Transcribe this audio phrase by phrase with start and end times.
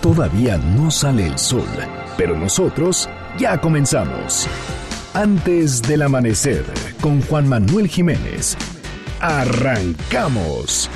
[0.00, 1.66] Todavía no sale el sol,
[2.16, 4.46] pero nosotros ya comenzamos.
[5.12, 6.64] Antes del amanecer,
[7.00, 8.56] con Juan Manuel Jiménez.
[9.20, 10.88] Arrancamos.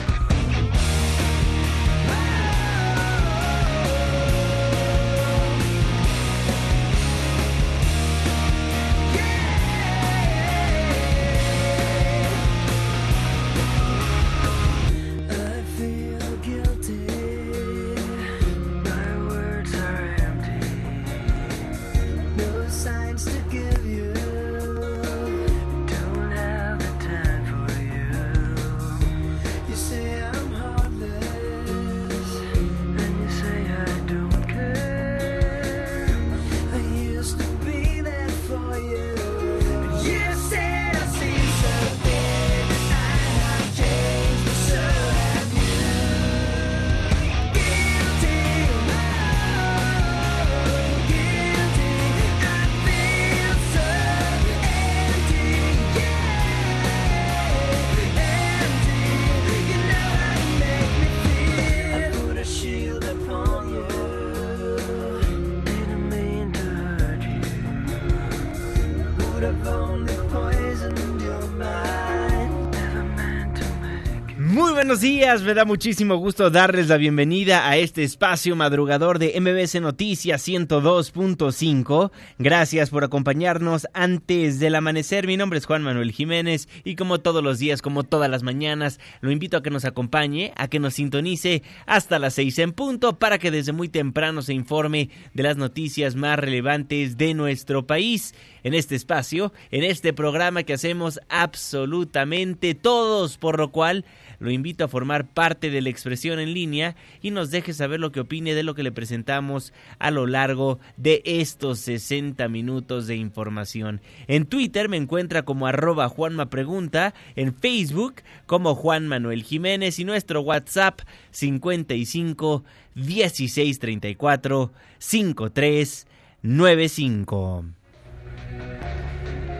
[75.41, 82.11] Me da muchísimo gusto darles la bienvenida a este espacio madrugador de MBC Noticias 102.5.
[82.39, 85.27] Gracias por acompañarnos antes del amanecer.
[85.27, 89.01] Mi nombre es Juan Manuel Jiménez y como todos los días, como todas las mañanas,
[89.23, 93.19] lo invito a que nos acompañe, a que nos sintonice hasta las seis en punto
[93.19, 98.35] para que desde muy temprano se informe de las noticias más relevantes de nuestro país.
[98.65, 104.05] En este espacio, en este programa que hacemos absolutamente todos, por lo cual
[104.43, 108.11] lo invito a formar parte de la expresión en línea y nos deje saber lo
[108.11, 113.15] que opine de lo que le presentamos a lo largo de estos 60 minutos de
[113.15, 114.01] información.
[114.27, 120.05] En Twitter me encuentra como arroba Juanma Pregunta, en Facebook como Juan Manuel Jiménez y
[120.05, 122.65] nuestro WhatsApp 55
[122.97, 126.07] 16 34 53
[126.43, 127.65] 95.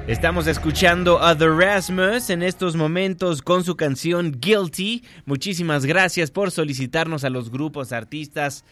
[0.09, 5.05] Estamos escuchando a The Rasmus en estos momentos con su canción Guilty.
[5.27, 8.65] Muchísimas gracias por solicitarnos a los grupos artistas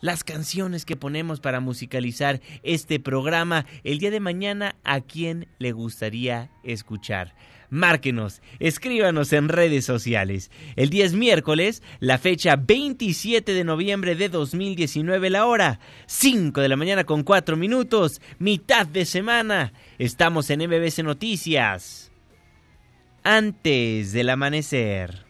[0.00, 3.66] las canciones que ponemos para musicalizar este programa.
[3.82, 7.34] El día de mañana, ¿a quién le gustaría escuchar?
[7.70, 10.50] Márquenos, escríbanos en redes sociales.
[10.76, 16.68] El día es miércoles, la fecha 27 de noviembre de 2019, la hora 5 de
[16.68, 19.72] la mañana con 4 minutos, mitad de semana.
[19.98, 22.12] Estamos en MBC Noticias.
[23.22, 25.25] Antes del amanecer.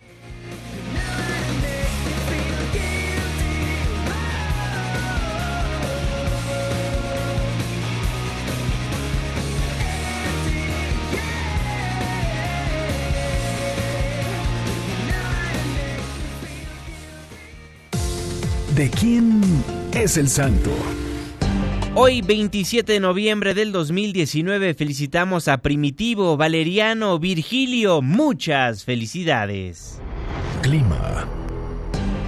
[18.77, 19.41] ¿De quién
[19.95, 20.69] es el santo?
[21.95, 28.03] Hoy 27 de noviembre del 2019 felicitamos a Primitivo, Valeriano, Virgilio.
[28.03, 29.99] Muchas felicidades.
[30.61, 31.27] Clima.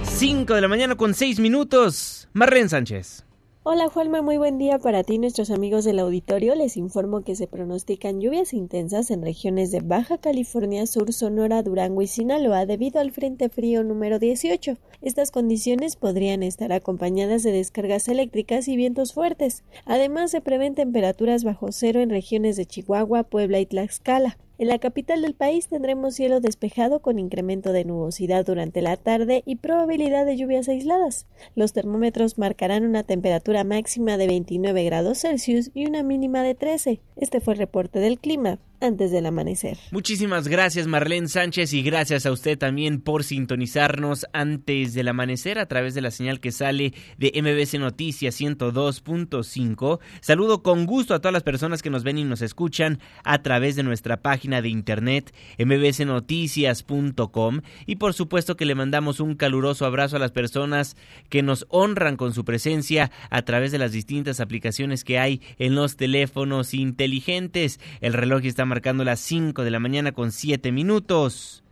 [0.01, 2.27] 5 de la mañana con 6 minutos.
[2.33, 3.25] Marren Sánchez.
[3.61, 6.55] Hola Juanma, muy buen día para ti nuestros amigos del auditorio.
[6.55, 12.01] Les informo que se pronostican lluvias intensas en regiones de Baja California Sur, Sonora, Durango
[12.01, 14.79] y Sinaloa debido al Frente Frío número 18.
[15.01, 19.63] Estas condiciones podrían estar acompañadas de descargas eléctricas y vientos fuertes.
[19.85, 24.37] Además se prevén temperaturas bajo cero en regiones de Chihuahua, Puebla y Tlaxcala.
[24.57, 29.41] En la capital del país tendremos cielo despejado con incremento de nubosidad durante la tarde
[29.45, 31.27] y probabilidad de lluvias aisladas.
[31.55, 36.99] Los termómetros marcarán una temperatura máxima de 29 grados Celsius y una mínima de 13.
[37.15, 39.77] Este fue el reporte del clima antes del amanecer.
[39.91, 45.67] Muchísimas gracias Marlene Sánchez y gracias a usted también por sintonizarnos antes del amanecer a
[45.67, 49.99] través de la señal que sale de MBC Noticias 102.5.
[50.21, 53.75] Saludo con gusto a todas las personas que nos ven y nos escuchan a través
[53.75, 60.15] de nuestra página de internet mbcnoticias.com y por supuesto que le mandamos un caluroso abrazo
[60.15, 60.95] a las personas
[61.29, 65.75] que nos honran con su presencia a través de las distintas aplicaciones que hay en
[65.75, 67.79] los teléfonos inteligentes.
[68.01, 71.63] El reloj está marcando las 5 de la mañana con 7 minutos.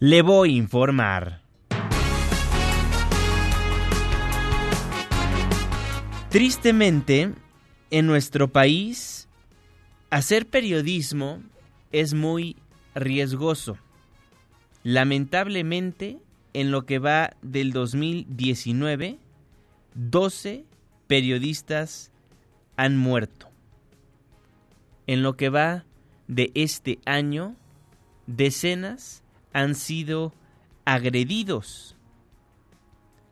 [0.00, 1.40] Le voy a informar.
[6.28, 7.32] Tristemente,
[7.90, 9.28] en nuestro país,
[10.10, 11.40] hacer periodismo
[11.92, 12.56] es muy
[12.96, 13.78] riesgoso.
[14.82, 16.18] Lamentablemente,
[16.52, 19.18] en lo que va del 2019,
[19.94, 20.64] 12
[21.06, 22.10] periodistas
[22.76, 23.53] han muerto.
[25.06, 25.84] En lo que va
[26.28, 27.56] de este año,
[28.26, 29.22] decenas
[29.52, 30.32] han sido
[30.84, 31.96] agredidos.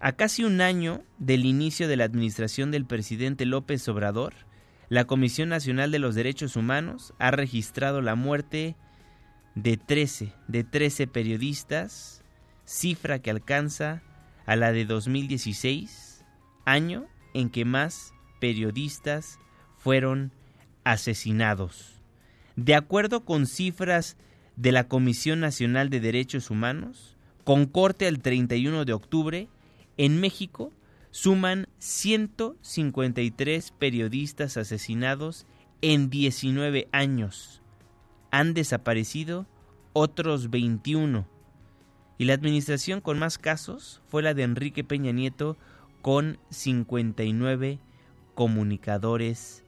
[0.00, 4.34] A casi un año del inicio de la administración del presidente López Obrador,
[4.88, 8.76] la Comisión Nacional de los Derechos Humanos ha registrado la muerte
[9.54, 12.22] de 13, de 13 periodistas,
[12.64, 14.02] cifra que alcanza
[14.44, 16.24] a la de 2016,
[16.64, 19.38] año en que más periodistas
[19.78, 20.32] fueron
[20.84, 22.02] asesinados.
[22.56, 24.16] De acuerdo con cifras
[24.56, 29.48] de la Comisión Nacional de Derechos Humanos, con corte al 31 de octubre,
[29.96, 30.72] en México
[31.10, 35.46] suman 153 periodistas asesinados
[35.80, 37.62] en 19 años.
[38.30, 39.46] Han desaparecido
[39.92, 41.26] otros 21.
[42.18, 45.56] Y la administración con más casos fue la de Enrique Peña Nieto
[46.02, 47.78] con 59
[48.34, 49.61] comunicadores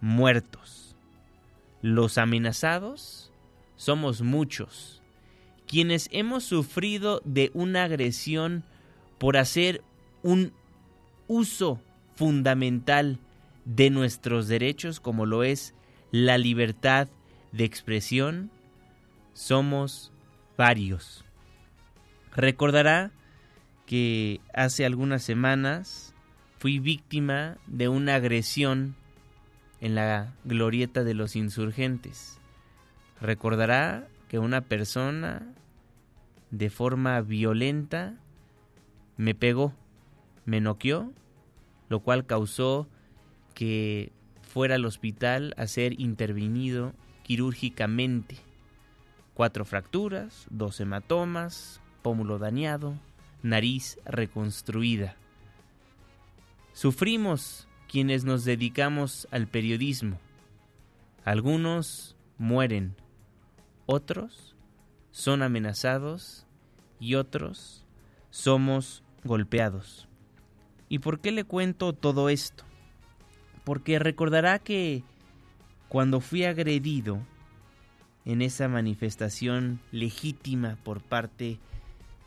[0.00, 0.96] muertos.
[1.82, 3.32] Los amenazados
[3.76, 5.02] somos muchos,
[5.66, 8.64] quienes hemos sufrido de una agresión
[9.18, 9.82] por hacer
[10.22, 10.52] un
[11.28, 11.80] uso
[12.16, 13.20] fundamental
[13.64, 15.74] de nuestros derechos como lo es
[16.10, 17.08] la libertad
[17.52, 18.50] de expresión,
[19.34, 20.10] somos
[20.56, 21.24] varios.
[22.34, 23.12] Recordará
[23.86, 26.14] que hace algunas semanas
[26.58, 28.96] fui víctima de una agresión
[29.80, 32.38] en la glorieta de los insurgentes.
[33.20, 35.46] Recordará que una persona
[36.50, 38.14] de forma violenta
[39.16, 39.74] me pegó,
[40.44, 41.12] me noqueó,
[41.88, 42.88] lo cual causó
[43.54, 48.36] que fuera al hospital a ser intervenido quirúrgicamente.
[49.34, 52.94] Cuatro fracturas, dos hematomas, pómulo dañado,
[53.42, 55.16] nariz reconstruida.
[56.72, 60.18] Sufrimos quienes nos dedicamos al periodismo.
[61.24, 62.94] Algunos mueren,
[63.86, 64.54] otros
[65.10, 66.46] son amenazados
[67.00, 67.84] y otros
[68.30, 70.06] somos golpeados.
[70.88, 72.64] ¿Y por qué le cuento todo esto?
[73.64, 75.02] Porque recordará que
[75.88, 77.18] cuando fui agredido
[78.24, 81.58] en esa manifestación legítima por parte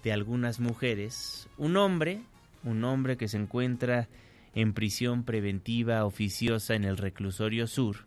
[0.03, 2.23] de algunas mujeres, un hombre,
[2.63, 4.07] un hombre que se encuentra
[4.53, 8.05] en prisión preventiva oficiosa en el reclusorio sur,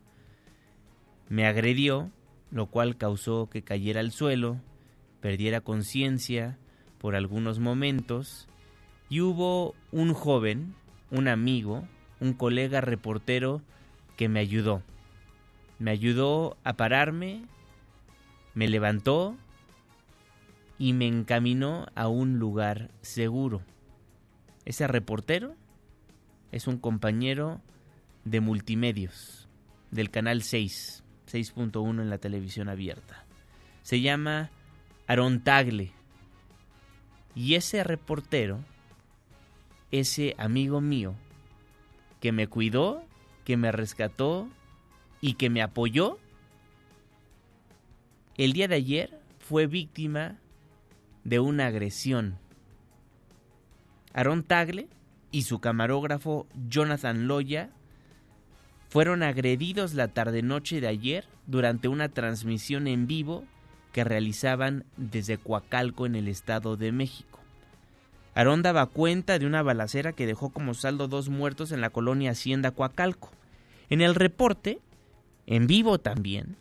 [1.29, 2.11] me agredió,
[2.51, 4.61] lo cual causó que cayera al suelo,
[5.21, 6.59] perdiera conciencia
[6.99, 8.49] por algunos momentos,
[9.09, 10.75] y hubo un joven,
[11.11, 11.89] un amigo,
[12.21, 13.63] un colega reportero
[14.17, 14.83] que me ayudó.
[15.79, 17.47] Me ayudó a pararme,
[18.55, 19.37] me levantó
[20.79, 23.63] y me encaminó a un lugar seguro.
[24.65, 25.57] Ese reportero
[26.55, 27.61] es un compañero
[28.25, 29.49] de multimedios
[29.91, 33.25] del canal 6, 6.1 en la televisión abierta.
[33.83, 34.51] Se llama
[35.09, 35.91] Aaron Tagle.
[37.35, 38.61] Y ese reportero,
[39.91, 41.17] ese amigo mío,
[42.21, 43.05] que me cuidó,
[43.45, 44.49] que me rescató
[45.21, 46.21] y que me apoyó,
[48.37, 50.39] el día de ayer fue víctima
[51.25, 52.39] de una agresión.
[54.13, 54.87] Aaron Tagle
[55.35, 57.71] y su camarógrafo Jonathan Loya
[58.89, 63.43] fueron agredidos la tarde-noche de ayer durante una transmisión en vivo
[63.91, 67.41] que realizaban desde Coacalco en el Estado de México.
[68.37, 72.31] Aarón daba cuenta de una balacera que dejó como saldo dos muertos en la colonia
[72.31, 73.33] Hacienda Coacalco.
[73.91, 74.79] En el reporte,
[75.47, 76.57] en vivo también,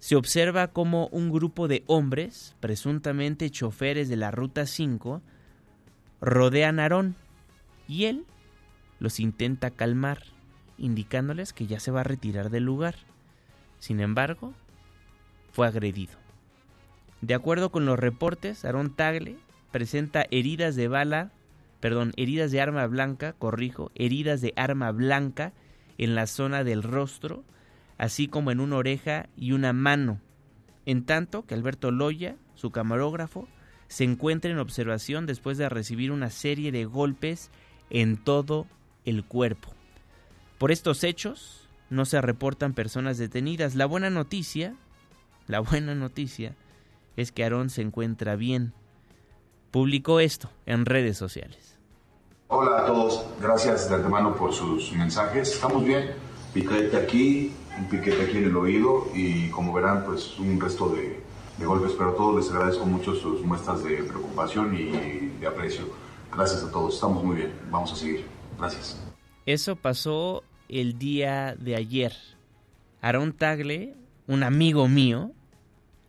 [0.00, 5.22] se observa como un grupo de hombres, presuntamente choferes de la Ruta 5,
[6.20, 7.16] rodean a Aarón
[7.88, 8.24] y él
[9.00, 10.22] los intenta calmar,
[10.76, 12.94] indicándoles que ya se va a retirar del lugar.
[13.78, 14.52] Sin embargo,
[15.52, 16.12] fue agredido.
[17.20, 19.36] De acuerdo con los reportes, Aaron Tagle
[19.72, 21.32] presenta heridas de bala,
[21.80, 25.52] perdón, heridas de arma blanca, corrijo, heridas de arma blanca
[25.96, 27.44] en la zona del rostro,
[27.96, 30.20] así como en una oreja y una mano,
[30.86, 33.48] en tanto que Alberto Loya, su camarógrafo,
[33.88, 37.50] se encuentra en observación después de recibir una serie de golpes
[37.90, 38.66] en todo
[39.04, 39.70] el cuerpo.
[40.58, 43.74] Por estos hechos no se reportan personas detenidas.
[43.74, 44.74] La buena noticia,
[45.46, 46.54] la buena noticia
[47.16, 48.72] es que Aarón se encuentra bien.
[49.70, 51.76] Publicó esto en redes sociales.
[52.48, 55.52] Hola a todos, gracias de antemano por sus mensajes.
[55.52, 56.12] Estamos bien,
[56.54, 61.20] piquete aquí, un piquete aquí en el oído y como verán pues un resto de,
[61.64, 65.84] golpes, pero a todos les agradezco mucho sus muestras de preocupación y de aprecio.
[66.38, 68.24] Gracias a todos, estamos muy bien, vamos a seguir.
[68.56, 68.96] Gracias.
[69.44, 72.12] Eso pasó el día de ayer.
[73.00, 73.96] Aaron Tagle,
[74.28, 75.32] un amigo mío,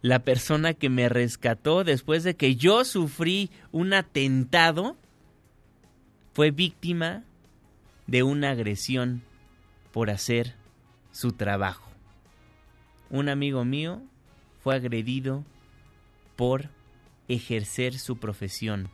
[0.04, 4.98] la persona que me rescató después de que yo sufrí un atentado,
[6.34, 7.24] fue víctima
[8.06, 9.24] de una agresión
[9.92, 10.54] por hacer
[11.12, 11.90] su trabajo.
[13.10, 14.04] Un amigo mío
[14.60, 15.44] fue agredido
[16.36, 16.70] por
[17.28, 18.92] ejercer su profesión,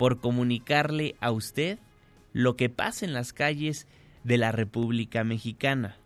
[0.00, 1.78] por comunicarle a usted
[2.32, 3.86] lo que pasa en las calles
[4.24, 5.98] de la República Mexicana.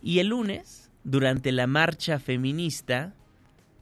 [0.00, 3.14] Y el lunes, durante la marcha feminista,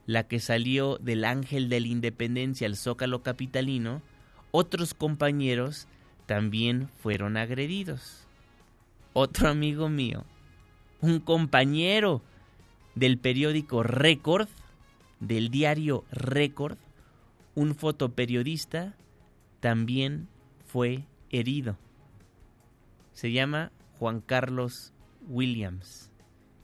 [0.07, 4.01] la que salió del Ángel de la Independencia al Zócalo Capitalino,
[4.49, 5.87] otros compañeros
[6.25, 8.25] también fueron agredidos.
[9.13, 10.25] Otro amigo mío,
[11.01, 12.23] un compañero
[12.95, 14.49] del periódico Record,
[15.19, 16.79] del diario Record,
[17.61, 18.95] un fotoperiodista,
[19.59, 20.27] también
[20.65, 21.77] fue herido.
[23.13, 24.93] Se llama Juan Carlos
[25.27, 26.09] Williams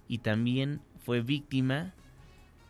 [0.07, 1.93] y también fue víctima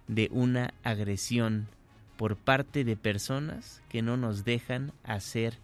[0.10, 1.70] de una agresión
[2.18, 5.58] por parte de personas que no nos dejan hacer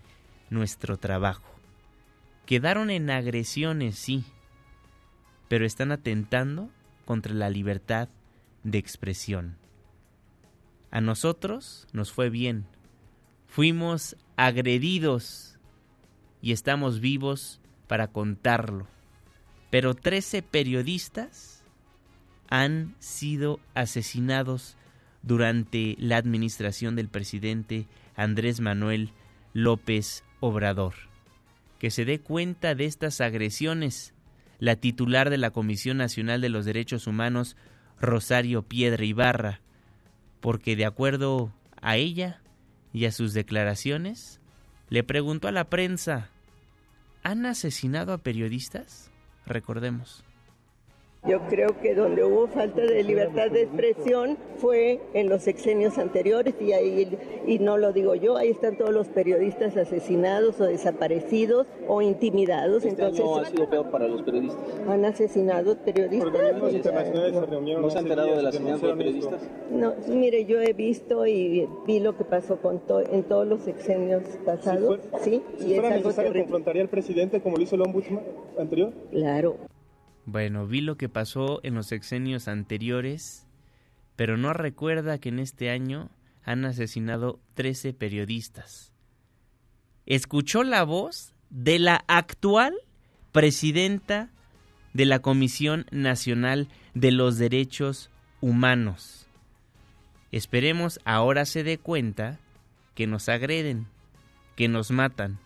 [0.50, 1.43] nuestro trabajo.
[2.46, 4.24] Quedaron en agresiones, sí,
[5.50, 6.70] pero están atentando
[7.03, 8.08] contra la libertad
[8.63, 9.62] de expresión.
[10.93, 12.67] A nosotros nos fue bien.
[13.47, 15.57] Fuimos agredidos
[16.39, 18.85] y estamos vivos para contarlo.
[19.71, 21.63] Pero 13 periodistas
[22.47, 24.77] han sido asesinados
[25.23, 29.13] durante la administración del presidente Andrés Manuel
[29.51, 30.93] López Obrador.
[31.79, 34.13] Que se dé cuenta de estas agresiones
[34.59, 37.57] la titular de la Comisión Nacional de los Derechos Humanos,
[38.00, 39.62] Rosario Piedra Ibarra,
[40.43, 42.41] porque de acuerdo a ella
[42.91, 44.41] y a sus declaraciones,
[44.89, 46.31] le preguntó a la prensa,
[47.23, 49.09] ¿han asesinado a periodistas?
[49.45, 50.25] Recordemos.
[51.25, 56.53] Yo creo que donde hubo falta de libertad de expresión fue en los sexenios anteriores
[56.60, 61.65] y ahí y no lo digo yo, ahí están todos los periodistas asesinados o desaparecidos
[61.88, 62.84] o intimidados.
[62.84, 64.60] Este Entonces, ha sido peor para los periodistas.
[64.89, 66.74] Han asesinado periodistas.
[66.74, 67.82] internacionales se reunieron.
[67.84, 69.42] ¿No se han enterado del asesinato de periodistas?
[69.72, 74.24] No, mire, yo he visto y vi lo que pasó con en todos los sexenios
[74.46, 75.00] pasados.
[75.22, 78.24] Sí, si y fuera necesario, confrontaría al presidente como lo hizo el ombudsman
[78.60, 78.92] anterior.
[79.12, 79.56] Claro.
[80.25, 83.46] Bueno, vi lo que pasó en los sexenios anteriores,
[84.15, 86.10] pero no recuerda que en este año
[86.44, 88.94] han asesinado 13 periodistas.
[90.06, 92.74] Escuchó la voz de la actual
[93.32, 94.30] presidenta
[94.94, 98.10] de la Comisión Nacional de los Derechos
[98.42, 99.27] Humanos.
[100.32, 102.39] Esperemos ahora se dé cuenta
[102.96, 103.88] que nos agreden,
[104.56, 105.39] que nos matan,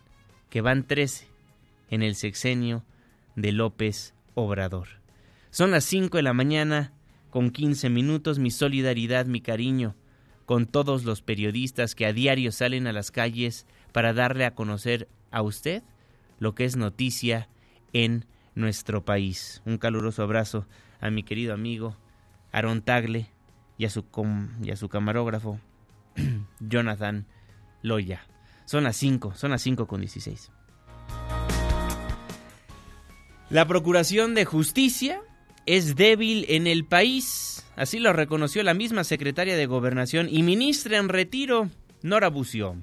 [0.49, 1.27] que van 13
[1.89, 2.83] en el sexenio
[3.35, 4.87] de López Obrador.
[5.49, 6.93] Son las 5 de la mañana
[7.31, 8.37] con 15 minutos.
[8.37, 9.95] Mi solidaridad, mi cariño
[10.45, 15.09] con todos los periodistas que a diario salen a las calles para darle a conocer
[15.31, 15.81] a usted
[16.39, 17.49] lo que es noticia
[17.93, 19.63] en nuestro país.
[19.65, 20.67] Un caluroso abrazo
[21.01, 21.97] a mi querido amigo
[22.51, 23.31] Aaron Tagle
[23.79, 24.05] y a su,
[24.61, 25.59] y a su camarógrafo
[26.59, 27.25] Jonathan
[27.81, 28.21] Loya.
[28.65, 30.51] Son las 5, son las 5 con 16.
[33.49, 35.21] La Procuración de Justicia
[35.65, 40.97] es débil en el país, así lo reconoció la misma secretaria de Gobernación y ministra
[40.97, 41.69] en retiro,
[42.01, 42.75] Nora Bucio.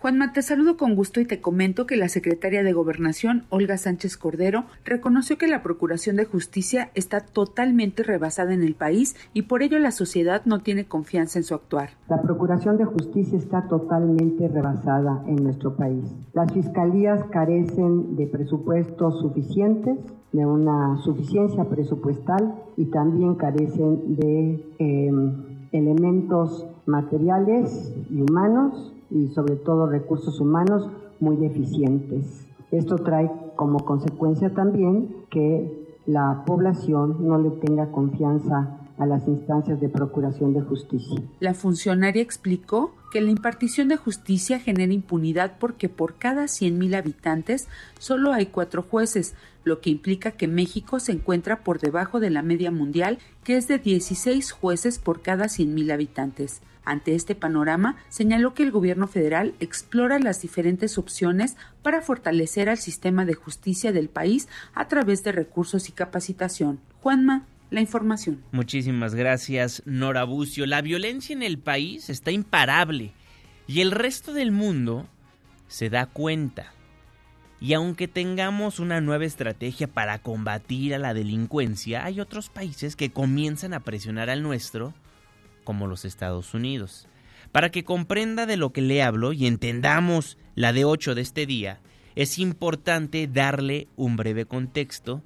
[0.00, 4.16] Juanma, te saludo con gusto y te comento que la secretaria de Gobernación, Olga Sánchez
[4.16, 9.62] Cordero, reconoció que la Procuración de Justicia está totalmente rebasada en el país y por
[9.62, 11.90] ello la sociedad no tiene confianza en su actuar.
[12.08, 16.02] La Procuración de Justicia está totalmente rebasada en nuestro país.
[16.32, 19.98] Las fiscalías carecen de presupuestos suficientes,
[20.32, 25.10] de una suficiencia presupuestal y también carecen de eh,
[25.72, 30.88] elementos materiales y humanos y sobre todo recursos humanos
[31.18, 32.46] muy deficientes.
[32.70, 39.80] Esto trae como consecuencia también que la población no le tenga confianza a las instancias
[39.80, 41.22] de procuración de justicia.
[41.40, 47.66] La funcionaria explicó que la impartición de justicia genera impunidad porque por cada 100.000 habitantes
[47.98, 52.42] solo hay cuatro jueces, lo que implica que México se encuentra por debajo de la
[52.42, 56.60] media mundial, que es de 16 jueces por cada 100.000 habitantes.
[56.84, 62.78] Ante este panorama, señaló que el gobierno federal explora las diferentes opciones para fortalecer al
[62.78, 66.80] sistema de justicia del país a través de recursos y capacitación.
[67.00, 68.42] Juanma, la información.
[68.52, 70.66] Muchísimas gracias, Nora Bucio.
[70.66, 73.12] La violencia en el país está imparable
[73.66, 75.06] y el resto del mundo
[75.68, 76.72] se da cuenta.
[77.60, 83.10] Y aunque tengamos una nueva estrategia para combatir a la delincuencia, hay otros países que
[83.10, 84.94] comienzan a presionar al nuestro,
[85.64, 87.06] como los Estados Unidos.
[87.52, 91.46] Para que comprenda de lo que le hablo y entendamos la de 8 de este
[91.46, 91.80] día,
[92.14, 95.22] es importante darle un breve contexto.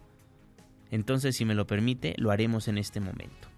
[0.91, 3.49] Entonces, si me lo permite, lo haremos en este momento.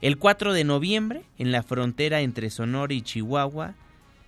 [0.00, 3.74] El 4 de noviembre, en la frontera entre Sonora y Chihuahua,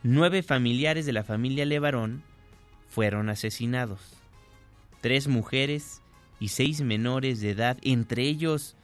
[0.03, 2.23] nueve familiares de la familia Levarón
[2.89, 4.01] fueron asesinados.
[5.01, 6.01] Tres mujeres
[6.39, 8.77] y seis menores de edad, entre ellos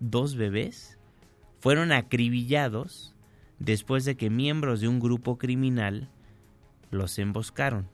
[0.00, 0.95] dos bebés,
[1.66, 3.12] fueron acribillados
[3.58, 6.08] después de que miembros de un grupo criminal
[6.92, 7.88] los emboscaron,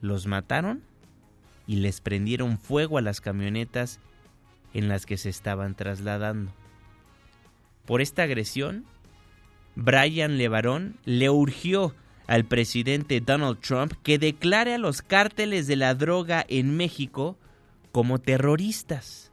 [0.00, 0.82] los mataron
[1.68, 4.00] y les prendieron fuego a las camionetas
[4.74, 6.50] en las que se estaban trasladando.
[7.84, 8.84] Por esta agresión,
[9.76, 11.94] Brian Levarón le urgió
[12.26, 17.38] al presidente Donald Trump que declare a los cárteles de la droga en México
[17.92, 19.30] como terroristas.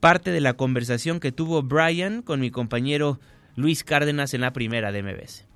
[0.00, 3.18] Parte de la conversación que tuvo Brian con mi compañero
[3.54, 5.46] Luis Cárdenas en la primera de MBS.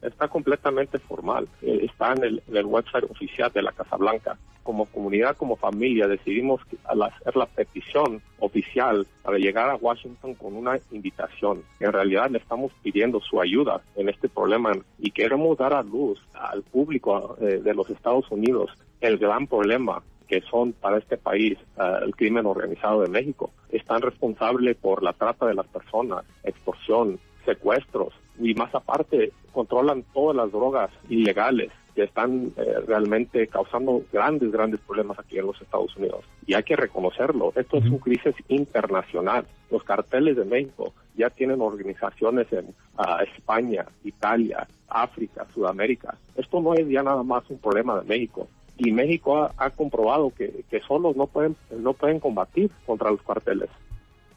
[0.00, 4.38] Está completamente formal, eh, está en el, en el website oficial de la Casa Blanca
[4.66, 10.80] como comunidad, como familia, decidimos hacer la petición oficial para llegar a Washington con una
[10.90, 11.62] invitación.
[11.78, 16.18] En realidad le estamos pidiendo su ayuda en este problema y queremos dar a luz
[16.34, 21.58] al público eh, de los Estados Unidos el gran problema que son para este país
[21.78, 23.50] eh, el crimen organizado de México.
[23.70, 30.36] Están responsables por la trata de las personas, extorsión, secuestros y más aparte controlan todas
[30.36, 35.96] las drogas ilegales que están eh, realmente causando grandes, grandes problemas aquí en los Estados
[35.96, 36.24] Unidos.
[36.46, 37.54] Y hay que reconocerlo.
[37.56, 39.46] Esto es una crisis internacional.
[39.70, 46.18] Los carteles de México ya tienen organizaciones en ah, España, Italia, África, Sudamérica.
[46.36, 48.46] Esto no es ya nada más un problema de México.
[48.78, 53.70] Y México ha, comprobado que, que solos no pueden, no pueden combatir contra los carteles.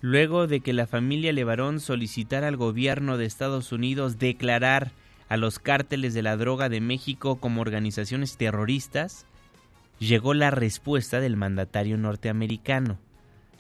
[0.02, 4.92] Luego de que la familia Levarón solicitara al gobierno de Estados Unidos declarar
[5.28, 9.26] a los cárteles de la droga de México como organizaciones terroristas,
[10.00, 12.98] llegó la respuesta del mandatario norteamericano.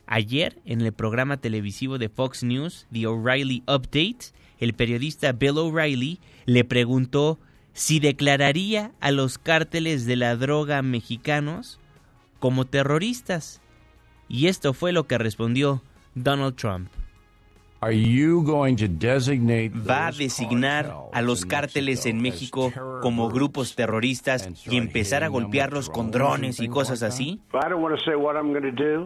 [0.07, 6.19] Ayer, en el programa televisivo de Fox News, The O'Reilly Update, el periodista Bill O'Reilly
[6.45, 7.37] le preguntó
[7.79, 11.79] si declararía a los cárteles de la droga mexicanos
[12.39, 13.61] como terroristas.
[14.27, 15.81] Y esto fue lo que respondió
[16.13, 16.89] Donald Trump.
[17.81, 17.87] ¿Va
[20.07, 26.11] a designar a los cárteles en México como grupos terroristas y empezar a golpearlos con
[26.11, 27.39] drones y cosas así?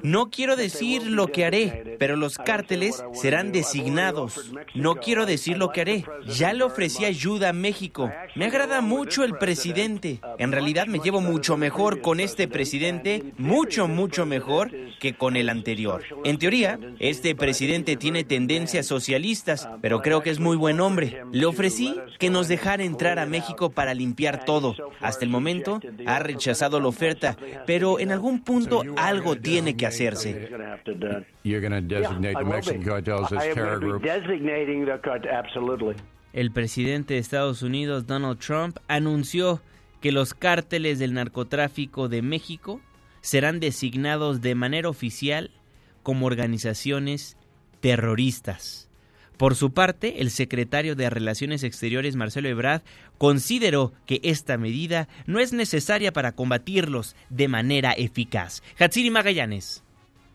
[0.02, 4.52] No quiero decir lo que haré, pero los cárteles serán designados.
[4.74, 6.06] No quiero decir lo que haré.
[6.26, 8.10] Ya le ofrecí ayuda a México.
[8.36, 10.20] Me agrada mucho el presidente.
[10.40, 15.50] En realidad me llevo mucho mejor con este presidente, mucho, mucho mejor que con el
[15.50, 16.02] anterior.
[16.24, 21.24] En teoría, este presidente tiene tendencia socialistas, pero creo que es muy buen hombre.
[21.32, 24.76] Le ofrecí que nos dejara entrar a México para limpiar todo.
[25.00, 30.50] Hasta el momento ha rechazado la oferta, pero en algún punto algo tiene que hacerse.
[36.34, 39.62] El presidente de Estados Unidos, Donald Trump, anunció
[40.02, 42.82] que los cárteles del narcotráfico de México
[43.22, 45.52] serán designados de manera oficial
[46.04, 47.38] como organizaciones
[47.84, 48.88] terroristas.
[49.36, 52.82] Por su parte, el secretario de Relaciones Exteriores, Marcelo Ebrard,
[53.18, 58.64] consideró que esta medida no es necesaria para combatirlos de manera eficaz.
[58.80, 59.83] Hatsiri Magallanes.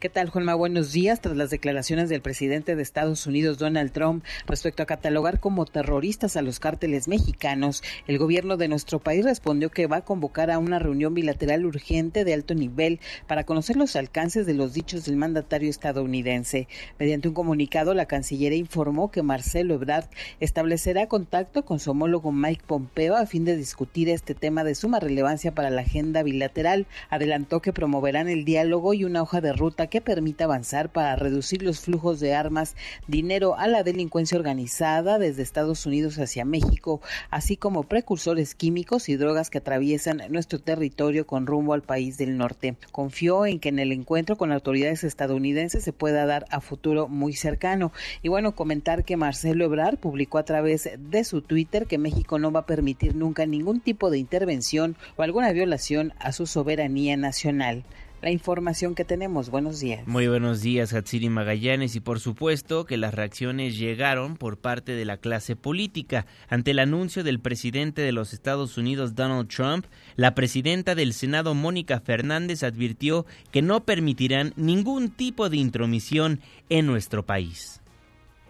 [0.00, 0.54] ¿Qué tal, Juanma?
[0.54, 1.20] Buenos días.
[1.20, 6.36] Tras las declaraciones del presidente de Estados Unidos, Donald Trump, respecto a catalogar como terroristas
[6.36, 10.60] a los cárteles mexicanos, el gobierno de nuestro país respondió que va a convocar a
[10.60, 15.16] una reunión bilateral urgente de alto nivel para conocer los alcances de los dichos del
[15.16, 16.68] mandatario estadounidense.
[17.00, 20.06] Mediante un comunicado, la Cancillería informó que Marcelo Ebrard
[20.38, 25.00] establecerá contacto con su homólogo Mike Pompeo a fin de discutir este tema de suma
[25.00, 26.86] relevancia para la agenda bilateral.
[27.10, 31.62] Adelantó que promoverán el diálogo y una hoja de ruta que permita avanzar para reducir
[31.62, 37.56] los flujos de armas, dinero a la delincuencia organizada desde Estados Unidos hacia México, así
[37.56, 42.76] como precursores químicos y drogas que atraviesan nuestro territorio con rumbo al país del norte.
[42.92, 47.34] Confió en que en el encuentro con autoridades estadounidenses se pueda dar a futuro muy
[47.34, 47.92] cercano.
[48.22, 52.52] Y bueno, comentar que Marcelo Ebrard publicó a través de su Twitter que México no
[52.52, 57.84] va a permitir nunca ningún tipo de intervención o alguna violación a su soberanía nacional.
[58.22, 59.50] La información que tenemos.
[59.50, 60.06] Buenos días.
[60.06, 61.96] Muy buenos días, Hatsiri Magallanes.
[61.96, 66.26] Y por supuesto que las reacciones llegaron por parte de la clase política.
[66.48, 71.54] Ante el anuncio del presidente de los Estados Unidos, Donald Trump, la presidenta del Senado,
[71.54, 77.80] Mónica Fernández, advirtió que no permitirán ningún tipo de intromisión en nuestro país.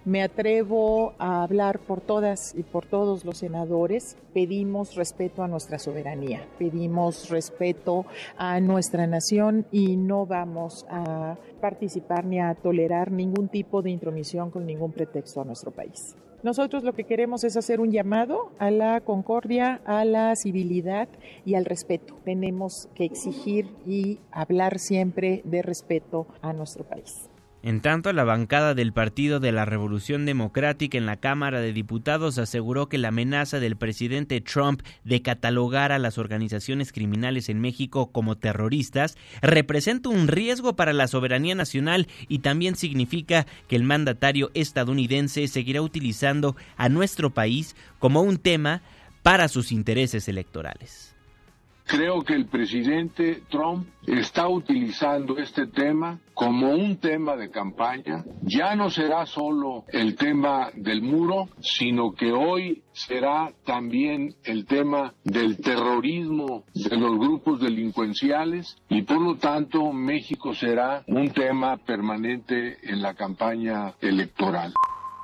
[0.04, 4.16] Me atrevo a hablar por todas y por todos los senadores.
[4.32, 8.06] Pedimos respeto a nuestra soberanía, pedimos respeto
[8.36, 14.50] a nuestra nación y no vamos a participar ni a tolerar ningún tipo de intromisión
[14.50, 16.16] con ningún pretexto a nuestro país.
[16.42, 21.08] Nosotros lo que queremos es hacer un llamado a la concordia, a la civilidad
[21.44, 22.14] y al respeto.
[22.24, 27.27] Tenemos que exigir y hablar siempre de respeto a nuestro país.
[27.62, 32.38] En tanto, la bancada del Partido de la Revolución Democrática en la Cámara de Diputados
[32.38, 38.12] aseguró que la amenaza del presidente Trump de catalogar a las organizaciones criminales en México
[38.12, 44.52] como terroristas representa un riesgo para la soberanía nacional y también significa que el mandatario
[44.54, 48.82] estadounidense seguirá utilizando a nuestro país como un tema
[49.24, 51.07] para sus intereses electorales.
[51.88, 58.26] Creo que el presidente Trump está utilizando este tema como un tema de campaña.
[58.42, 65.14] Ya no será solo el tema del muro, sino que hoy será también el tema
[65.24, 72.76] del terrorismo de los grupos delincuenciales y por lo tanto México será un tema permanente
[72.82, 74.74] en la campaña electoral.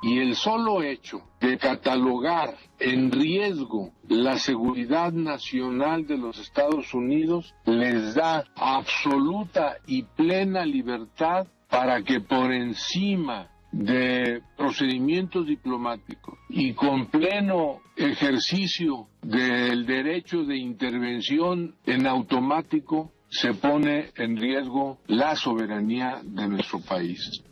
[0.01, 7.53] Y el solo hecho de catalogar en riesgo la seguridad nacional de los Estados Unidos
[7.65, 17.07] les da absoluta y plena libertad para que por encima de procedimientos diplomáticos y con
[17.07, 26.47] pleno ejercicio del derecho de intervención en automático se pone en riesgo la soberanía de
[26.47, 27.43] nuestro país.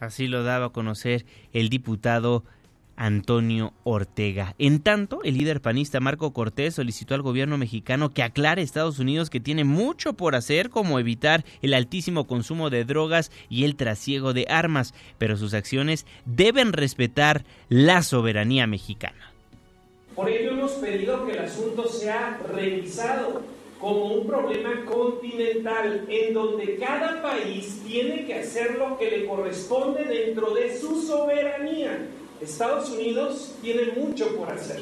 [0.00, 2.44] Así lo daba a conocer el diputado
[2.96, 4.54] Antonio Ortega.
[4.58, 8.98] En tanto, el líder panista Marco Cortés solicitó al gobierno mexicano que aclare a Estados
[8.98, 13.76] Unidos que tiene mucho por hacer, como evitar el altísimo consumo de drogas y el
[13.76, 19.32] trasiego de armas, pero sus acciones deben respetar la soberanía mexicana.
[20.14, 23.42] Por ello hemos pedido que el asunto sea revisado
[23.84, 30.04] como un problema continental en donde cada país tiene que hacer lo que le corresponde
[30.04, 32.08] dentro de su soberanía.
[32.40, 34.80] Estados Unidos tiene mucho por hacer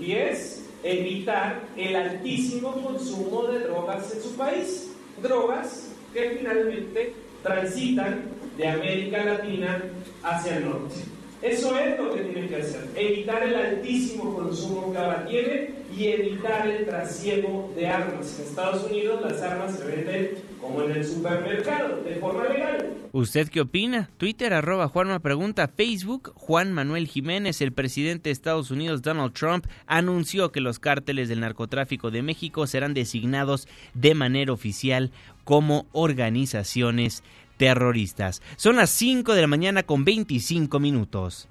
[0.00, 4.92] y es evitar el altísimo consumo de drogas en su país.
[5.22, 9.82] Drogas que finalmente transitan de América Latina
[10.22, 11.17] hacia el norte.
[11.42, 16.08] Eso es lo que tiene que hacer, evitar el altísimo consumo que ahora tiene y
[16.08, 18.38] evitar el trasiego de armas.
[18.38, 22.94] En Estados Unidos las armas se venden como en el supermercado, de forma legal.
[23.12, 24.10] ¿Usted qué opina?
[24.18, 29.66] Twitter arroba Juanma Pregunta, Facebook Juan Manuel Jiménez, el presidente de Estados Unidos Donald Trump
[29.86, 35.12] anunció que los cárteles del narcotráfico de México serán designados de manera oficial
[35.44, 37.22] como organizaciones
[37.58, 38.40] terroristas.
[38.56, 41.48] Son las 5 de la mañana con 25 minutos.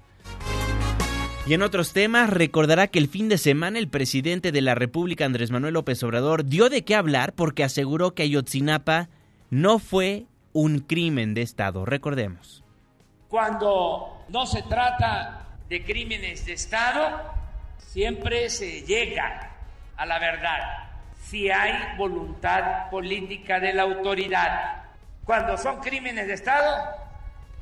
[1.46, 5.24] Y en otros temas, recordará que el fin de semana el presidente de la República,
[5.24, 9.08] Andrés Manuel López Obrador, dio de qué hablar porque aseguró que Ayotzinapa
[9.50, 11.86] no fue un crimen de Estado.
[11.86, 12.64] Recordemos.
[13.28, 17.22] Cuando no se trata de crímenes de Estado,
[17.78, 19.52] siempre se llega
[19.96, 20.88] a la verdad
[21.22, 24.87] si hay voluntad política de la autoridad.
[25.28, 26.74] Cuando son crímenes de Estado,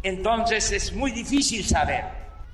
[0.00, 2.04] entonces es muy difícil saber,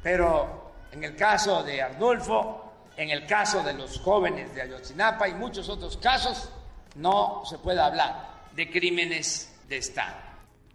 [0.03, 5.35] pero en el caso de Arnulfo, en el caso de los jóvenes de Ayotzinapa y
[5.35, 6.51] muchos otros casos,
[6.97, 10.17] no se puede hablar de crímenes de Estado.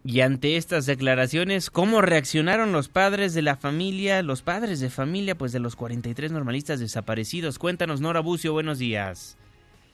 [0.03, 5.35] Y ante estas declaraciones, ¿cómo reaccionaron los padres de la familia, los padres de familia,
[5.35, 7.57] pues de los 43 normalistas desaparecidos?
[7.57, 9.35] Cuéntanos, Nora Bucio, buenos días.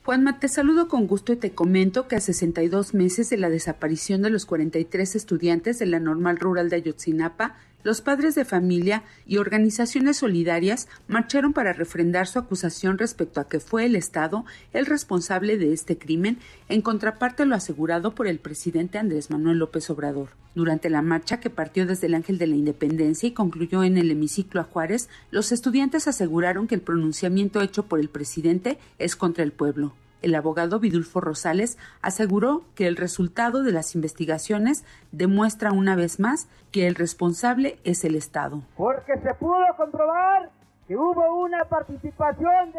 [0.04, 4.20] Juanma, te saludo con gusto y te comento que a 62 meses de la desaparición
[4.20, 9.36] de los 43 estudiantes de la normal rural de Ayotzinapa, los padres de familia y
[9.36, 15.56] organizaciones solidarias marcharon para refrendar su acusación respecto a que fue el Estado el responsable
[15.56, 20.30] de este crimen, en contraparte lo asegurado por el presidente Andrés Manuel López Obrador.
[20.54, 24.10] Durante la marcha que partió desde el Ángel de la Independencia y concluyó en el
[24.10, 29.44] hemiciclo a Juárez, los estudiantes aseguraron que el pronunciamiento hecho por el presidente es contra
[29.44, 29.94] el pueblo
[30.24, 36.48] el abogado Vidulfo Rosales aseguró que el resultado de las investigaciones demuestra una vez más
[36.72, 38.62] que el responsable es el Estado.
[38.76, 40.50] Porque se pudo comprobar
[40.88, 42.72] que hubo una participación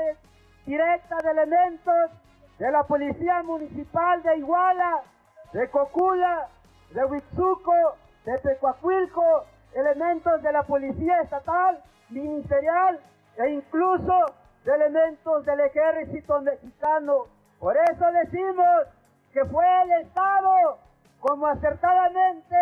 [0.65, 2.11] directa de elementos
[2.59, 5.03] de la Policía Municipal de Iguala
[5.55, 6.49] de Cocula,
[6.93, 12.99] de Huitzuco, de Pecuacuilco, elementos de la Policía Estatal, Ministerial
[13.37, 14.25] e incluso
[14.65, 17.27] de elementos del Ejército Mexicano.
[17.59, 18.87] Por eso decimos
[19.33, 20.79] que fue el Estado,
[21.19, 22.55] como acertadamente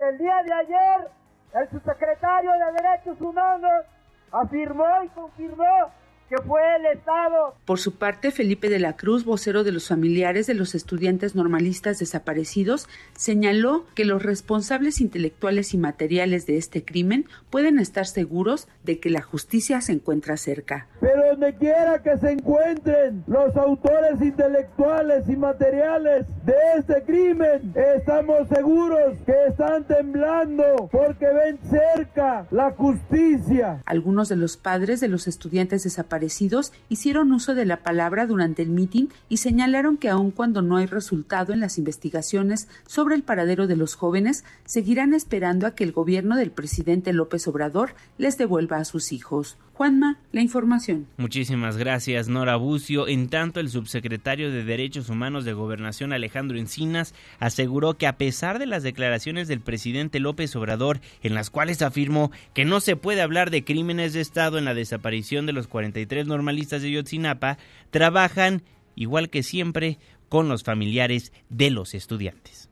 [0.00, 1.08] el día de ayer
[1.54, 3.86] el subsecretario de Derechos Humanos
[4.30, 5.90] afirmó y confirmó
[6.28, 7.54] que fue el Estado.
[7.64, 12.00] Por su parte, Felipe de la Cruz, vocero de los familiares de los estudiantes normalistas
[12.00, 18.98] desaparecidos, señaló que los responsables intelectuales y materiales de este crimen pueden estar seguros de
[18.98, 20.88] que la justicia se encuentra cerca.
[21.06, 28.48] Pero donde quiera que se encuentren los autores intelectuales y materiales de este crimen, estamos
[28.48, 33.82] seguros que están temblando porque ven cerca la justicia.
[33.86, 38.70] Algunos de los padres de los estudiantes desaparecidos hicieron uso de la palabra durante el
[38.70, 43.68] mitin y señalaron que aun cuando no hay resultado en las investigaciones sobre el paradero
[43.68, 48.78] de los jóvenes, seguirán esperando a que el gobierno del presidente López Obrador les devuelva
[48.78, 49.56] a sus hijos.
[49.76, 50.95] Juanma, la información.
[51.16, 53.08] Muchísimas gracias, Nora Bucio.
[53.08, 58.58] En tanto, el subsecretario de Derechos Humanos de Gobernación, Alejandro Encinas, aseguró que a pesar
[58.58, 63.22] de las declaraciones del presidente López Obrador, en las cuales afirmó que no se puede
[63.22, 67.58] hablar de crímenes de Estado en la desaparición de los 43 normalistas de Yotzinapa,
[67.90, 68.62] trabajan,
[68.94, 72.65] igual que siempre, con los familiares de los estudiantes.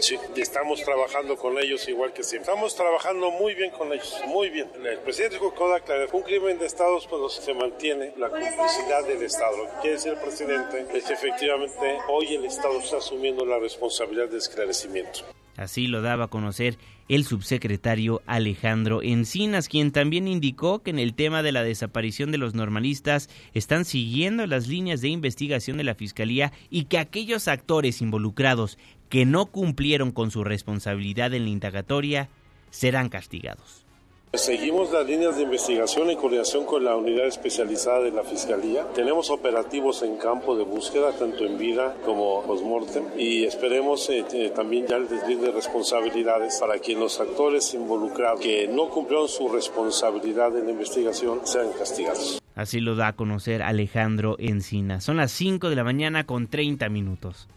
[0.00, 2.52] Sí, estamos trabajando con ellos igual que siempre.
[2.52, 4.70] Estamos trabajando muy bien con ellos, muy bien.
[4.84, 9.56] El presidente Kodak un crimen de Estados cuando se mantiene la complicidad del Estado.
[9.56, 13.58] Lo que quiere decir el presidente es que efectivamente hoy el Estado está asumiendo la
[13.58, 15.20] responsabilidad de esclarecimiento.
[15.56, 21.14] Así lo daba a conocer el subsecretario Alejandro Encinas, quien también indicó que en el
[21.14, 25.94] tema de la desaparición de los normalistas están siguiendo las líneas de investigación de la
[25.94, 32.28] Fiscalía y que aquellos actores involucrados que no cumplieron con su responsabilidad en la indagatoria
[32.70, 33.87] serán castigados.
[34.34, 38.86] Seguimos las líneas de investigación en coordinación con la unidad especializada de la Fiscalía.
[38.94, 44.52] Tenemos operativos en campo de búsqueda, tanto en vida como post-mortem, y esperemos eh, eh,
[44.54, 49.48] también ya el desvío de responsabilidades para que los actores involucrados que no cumplieron su
[49.48, 52.38] responsabilidad en la investigación sean castigados.
[52.54, 55.00] Así lo da a conocer Alejandro Encina.
[55.00, 57.48] Son las 5 de la mañana con 30 minutos.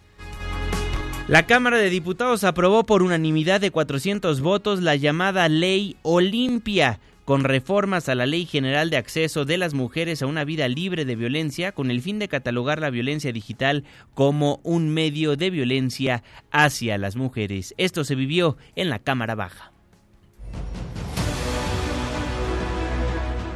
[1.28, 7.44] La Cámara de Diputados aprobó por unanimidad de 400 votos la llamada Ley Olimpia, con
[7.44, 11.16] reformas a la Ley General de Acceso de las Mujeres a una vida libre de
[11.16, 16.98] violencia, con el fin de catalogar la violencia digital como un medio de violencia hacia
[16.98, 17.76] las mujeres.
[17.78, 19.72] Esto se vivió en la Cámara Baja.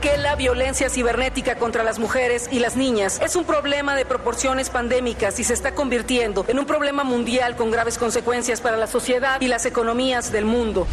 [0.06, 4.70] Que la violencia cibernética contra las mujeres y las niñas es un problema de proporciones
[4.70, 9.42] pandémicas y se está convirtiendo en un problema mundial con graves consecuencias para la sociedad
[9.42, 10.86] y las economías del mundo.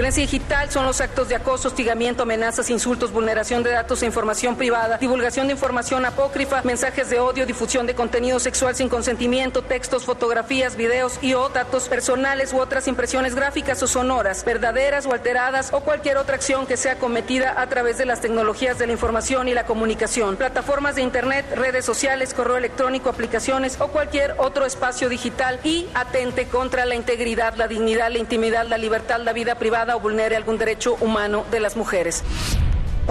[0.00, 4.56] Violencia digital son los actos de acoso, hostigamiento, amenazas, insultos, vulneración de datos e información
[4.56, 10.06] privada, divulgación de información apócrifa, mensajes de odio, difusión de contenido sexual sin consentimiento, textos,
[10.06, 15.70] fotografías, videos y o datos personales u otras impresiones gráficas o sonoras, verdaderas o alteradas
[15.70, 19.48] o cualquier otra acción que sea cometida a través de las tecnologías de la información
[19.48, 25.10] y la comunicación, plataformas de internet, redes sociales, correo electrónico, aplicaciones o cualquier otro espacio
[25.10, 29.89] digital y atente contra la integridad, la dignidad, la intimidad, la libertad, la vida privada
[29.96, 32.24] o vulnere algún derecho humano de las mujeres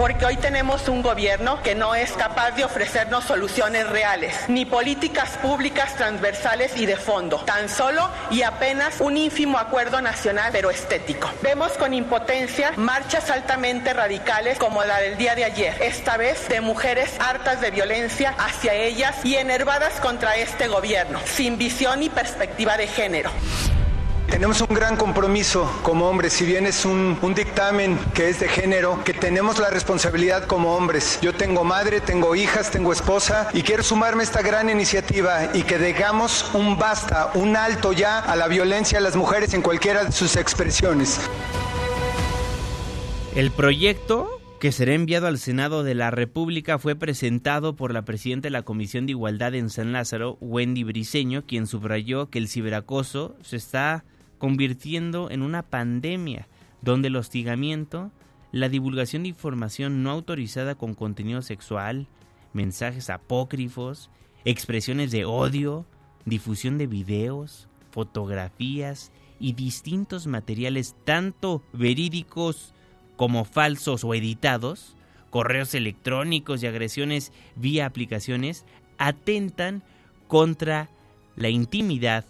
[0.00, 5.36] porque hoy tenemos un gobierno que no es capaz de ofrecernos soluciones reales, ni políticas
[5.42, 11.30] públicas transversales y de fondo, tan solo y apenas un ínfimo acuerdo nacional pero estético.
[11.42, 16.62] Vemos con impotencia marchas altamente radicales como la del día de ayer, esta vez de
[16.62, 22.78] mujeres hartas de violencia hacia ellas y enervadas contra este gobierno, sin visión y perspectiva
[22.78, 23.30] de género.
[24.30, 29.02] Tenemos un gran compromiso como hombres, si bien es un, dictamen que es de género,
[29.04, 31.18] que tenemos la responsabilidad como hombres.
[31.20, 35.64] Yo tengo madre, tengo hijas, tengo esposa y quiero sumarme a esta gran iniciativa y
[35.64, 40.04] que dejamos un basta, un alto ya a la violencia a las mujeres en cualquiera
[40.04, 41.20] de sus expresiones.
[43.34, 48.46] El proyecto que será enviado al Senado de la República fue presentado por la presidenta
[48.46, 53.36] de la Comisión de Igualdad en San Lázaro, Wendy Briseño, quien subrayó que el ciberacoso
[53.42, 54.04] se está
[54.40, 56.48] convirtiendo en una pandemia
[56.82, 58.10] donde el hostigamiento,
[58.52, 62.08] la divulgación de información no autorizada con contenido sexual,
[62.52, 64.10] mensajes apócrifos,
[64.44, 65.84] expresiones de odio,
[66.24, 72.72] difusión de videos, fotografías y distintos materiales tanto verídicos
[73.16, 74.96] como falsos o editados,
[75.28, 78.64] correos electrónicos y agresiones vía aplicaciones,
[78.96, 79.82] atentan
[80.28, 80.88] contra
[81.36, 82.24] la intimidad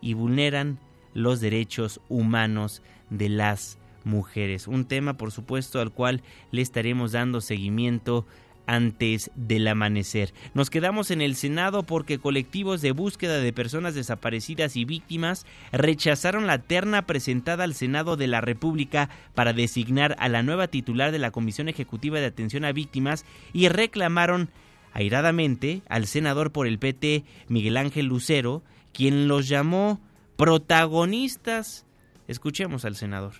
[0.00, 0.80] y vulneran
[1.14, 4.68] los derechos humanos de las mujeres.
[4.68, 8.26] Un tema, por supuesto, al cual le estaremos dando seguimiento
[8.66, 10.32] antes del amanecer.
[10.54, 16.46] Nos quedamos en el Senado porque colectivos de búsqueda de personas desaparecidas y víctimas rechazaron
[16.46, 21.18] la terna presentada al Senado de la República para designar a la nueva titular de
[21.18, 24.48] la Comisión Ejecutiva de Atención a Víctimas y reclamaron
[24.92, 30.00] airadamente al senador por el PT Miguel Ángel Lucero, quien los llamó
[30.36, 31.86] protagonistas.
[32.26, 33.34] Escuchemos al senador.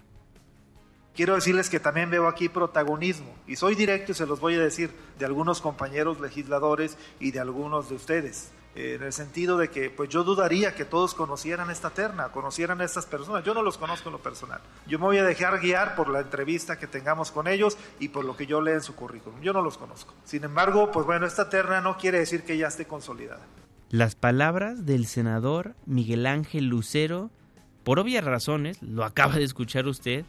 [1.14, 4.60] Quiero decirles que también veo aquí protagonismo, y soy directo y se los voy a
[4.60, 9.90] decir, de algunos compañeros legisladores y de algunos de ustedes, en el sentido de que
[9.90, 13.78] pues yo dudaría que todos conocieran esta terna, conocieran a estas personas, yo no los
[13.78, 17.30] conozco en lo personal, yo me voy a dejar guiar por la entrevista que tengamos
[17.30, 20.12] con ellos y por lo que yo lea en su currículum, yo no los conozco.
[20.24, 23.46] Sin embargo, pues bueno, esta terna no quiere decir que ya esté consolidada.
[23.94, 27.30] Las palabras del senador Miguel Ángel Lucero,
[27.84, 30.24] por obvias razones, lo acaba de escuchar usted,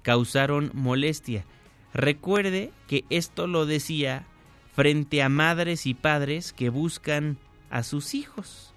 [0.00, 1.44] causaron molestia.
[1.92, 4.24] Recuerde que esto lo decía
[4.72, 7.36] frente a madres y padres que buscan
[7.68, 8.72] a sus hijos.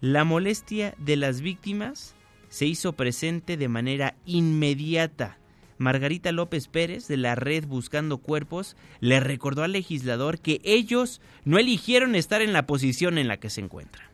[0.00, 2.14] La molestia de las víctimas
[2.50, 5.36] se hizo presente de manera inmediata.
[5.78, 11.58] Margarita López Pérez de la red Buscando Cuerpos le recordó al legislador que ellos no
[11.58, 14.06] eligieron estar en la posición en la que se encuentran.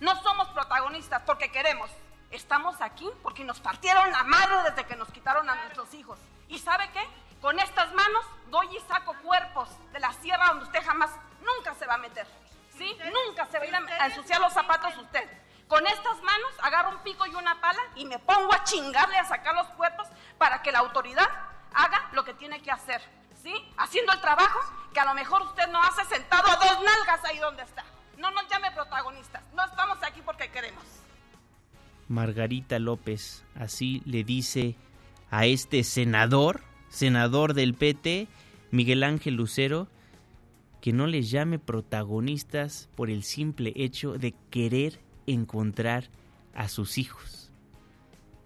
[0.00, 1.90] No somos protagonistas porque queremos,
[2.34, 6.18] Estamos aquí porque nos partieron la madre desde que nos quitaron a nuestros hijos.
[6.48, 7.00] ¿Y sabe qué?
[7.40, 11.12] Con estas manos doy y saco cuerpos de la sierra donde usted jamás,
[11.44, 12.26] nunca se va a meter.
[12.76, 12.92] ¿Sí?
[13.04, 15.30] Nunca se va a ir a ensuciar los zapatos usted.
[15.68, 19.24] Con estas manos agarro un pico y una pala y me pongo a chingarle a
[19.24, 20.06] sacar los cuerpos
[20.38, 21.28] para que la autoridad
[21.72, 23.00] haga lo que tiene que hacer.
[23.42, 23.52] ¿Sí?
[23.76, 24.58] Haciendo el trabajo
[24.92, 27.84] que a lo mejor usted no hace sentado a dos nalgas ahí donde está.
[28.16, 29.42] No nos llame protagonistas.
[29.52, 30.82] No estamos aquí porque queremos.
[32.08, 34.76] Margarita López, así le dice
[35.30, 38.28] a este senador, senador del PT,
[38.70, 39.88] Miguel Ángel Lucero,
[40.80, 46.10] que no les llame protagonistas por el simple hecho de querer encontrar
[46.54, 47.52] a sus hijos.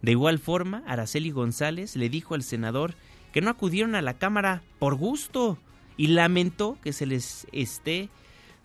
[0.03, 2.95] De igual forma, Araceli González le dijo al senador
[3.33, 5.59] que no acudieron a la Cámara por gusto
[5.97, 8.09] y lamentó que se les esté,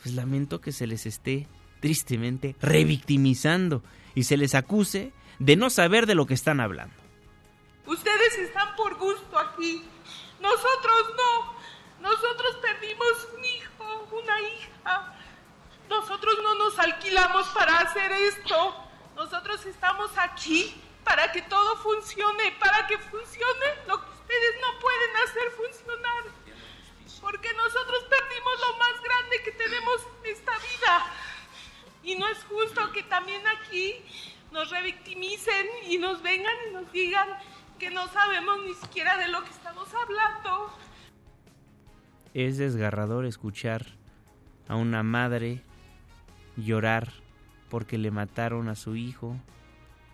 [0.01, 1.47] pues lamentó que se les esté
[1.79, 3.83] tristemente revictimizando
[4.15, 6.95] y se les acuse de no saber de lo que están hablando.
[7.85, 9.83] Ustedes están por gusto aquí,
[10.39, 11.53] nosotros no.
[12.03, 15.15] Nosotros perdimos un hijo, una hija.
[15.89, 18.75] Nosotros no nos alquilamos para hacer esto.
[19.15, 25.15] Nosotros estamos aquí para que todo funcione, para que funcione lo que ustedes no pueden
[25.23, 26.23] hacer funcionar.
[27.21, 31.05] Porque nosotros perdimos lo más grande que tenemos en esta vida.
[32.03, 34.03] Y no es justo que también aquí
[34.51, 37.27] nos revictimicen y nos vengan y nos digan
[37.79, 40.73] que no sabemos ni siquiera de lo que estamos hablando.
[42.33, 43.85] Es desgarrador escuchar
[44.67, 45.63] a una madre
[46.57, 47.11] llorar
[47.69, 49.35] porque le mataron a su hijo,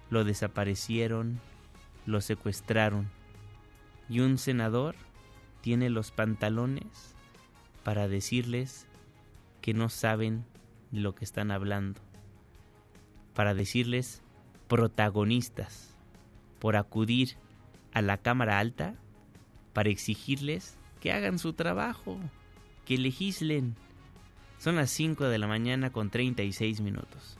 [0.09, 1.39] lo desaparecieron,
[2.05, 3.09] lo secuestraron.
[4.07, 4.95] Y un senador
[5.61, 7.15] tiene los pantalones
[7.83, 8.87] para decirles
[9.61, 10.45] que no saben
[10.91, 11.99] de lo que están hablando,
[13.33, 14.21] para decirles
[14.67, 15.95] protagonistas
[16.59, 17.37] por acudir
[17.93, 18.95] a la Cámara Alta
[19.73, 22.19] para exigirles que hagan su trabajo,
[22.85, 23.75] que legislen.
[24.59, 27.37] Son las 5 de la mañana con 36 minutos.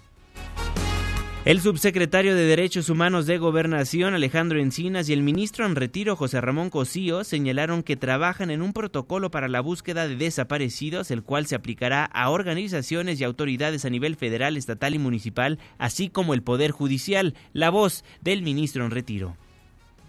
[1.44, 6.40] El subsecretario de Derechos Humanos de Gobernación, Alejandro Encinas, y el ministro en retiro, José
[6.40, 11.46] Ramón Cosío, señalaron que trabajan en un protocolo para la búsqueda de desaparecidos, el cual
[11.46, 16.42] se aplicará a organizaciones y autoridades a nivel federal, estatal y municipal, así como el
[16.42, 17.34] Poder Judicial.
[17.52, 19.36] La voz del ministro en retiro.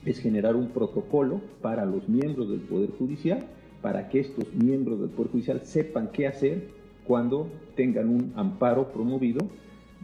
[0.04, 3.46] Es generar un protocolo para los miembros del Poder Judicial,
[3.82, 9.48] para que estos miembros del Poder Judicial sepan qué hacer cuando tengan un amparo promovido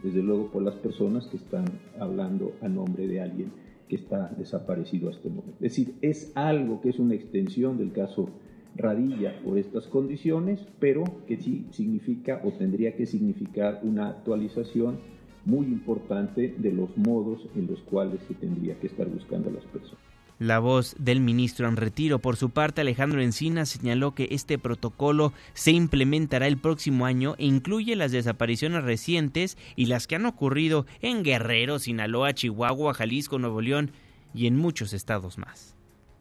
[0.03, 1.65] desde luego por las personas que están
[1.99, 3.51] hablando a nombre de alguien
[3.87, 5.53] que está desaparecido a este momento.
[5.61, 8.29] Es decir, es algo que es una extensión del caso
[8.75, 14.99] Radilla por estas condiciones, pero que sí significa o tendría que significar una actualización
[15.45, 19.63] muy importante de los modos en los cuales se tendría que estar buscando a las
[19.65, 20.06] personas.
[20.39, 22.19] La voz del ministro en retiro.
[22.19, 27.45] Por su parte, Alejandro Encina señaló que este protocolo se implementará el próximo año e
[27.45, 33.61] incluye las desapariciones recientes y las que han ocurrido en Guerrero, Sinaloa, Chihuahua, Jalisco, Nuevo
[33.61, 33.91] León
[34.35, 35.76] y en muchos estados más.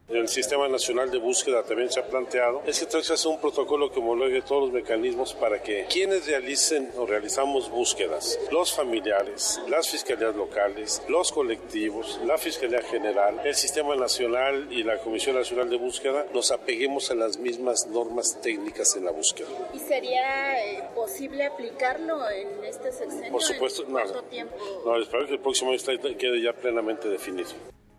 [0.08, 3.98] El Sistema Nacional de Búsqueda también se ha planteado, es que hacer un protocolo que
[3.98, 10.34] homologue todos los mecanismos para que quienes realicen o realizamos búsquedas, los familiares, las fiscalías
[10.36, 16.26] locales, los colectivos, la Fiscalía General, el Sistema Nacional y la Comisión Nacional de Búsqueda,
[16.32, 19.48] nos apeguemos a las mismas normas técnicas en la búsqueda.
[19.74, 23.32] ¿Y sería eh, posible aplicarlo en este sexenio?
[23.32, 24.22] Por supuesto, ¿En no.
[24.24, 24.54] tiempo?
[24.84, 25.80] No, espero que el próximo año
[26.16, 27.50] quede ya plenamente definido.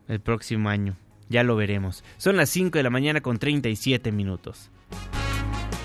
[0.07, 0.95] El próximo año.
[1.29, 2.03] Ya lo veremos.
[2.17, 4.69] Son las 5 de la mañana con 37 minutos.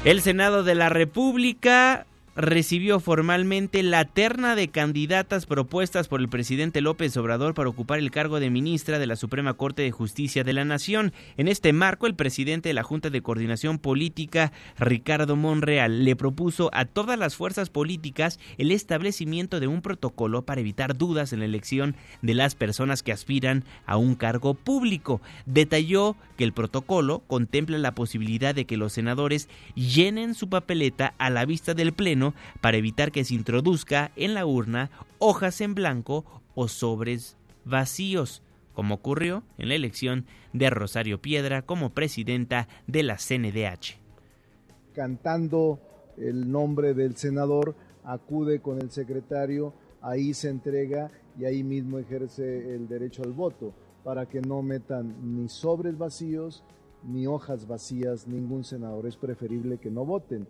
[0.05, 6.81] El Senado de la República recibió formalmente la terna de candidatas propuestas por el presidente
[6.81, 10.53] López Obrador para ocupar el cargo de ministra de la Suprema Corte de Justicia de
[10.53, 11.13] la Nación.
[11.37, 16.71] En este marco, el presidente de la Junta de Coordinación Política, Ricardo Monreal, le propuso
[16.73, 21.45] a todas las fuerzas políticas el establecimiento de un protocolo para evitar dudas en la
[21.45, 25.21] elección de las personas que aspiran a un cargo público.
[25.45, 31.29] Detalló que el protocolo contempla la posibilidad de que los senadores llenen su papeleta a
[31.29, 32.22] la vista del Pleno
[32.61, 38.43] para evitar que se introduzca en la urna hojas en blanco o sobres vacíos,
[38.73, 43.99] como ocurrió en la elección de Rosario Piedra como presidenta de la CNDH.
[44.95, 45.79] cantando
[46.19, 52.75] el nombre del senador, acude con el secretario, ahí se entrega y ahí mismo ejerce
[52.75, 53.73] el derecho al voto,
[54.05, 56.63] para que no metan ni sobres vacíos
[57.05, 59.07] ni hojas vacías ningún senador.
[59.07, 60.47] Es preferible que no voten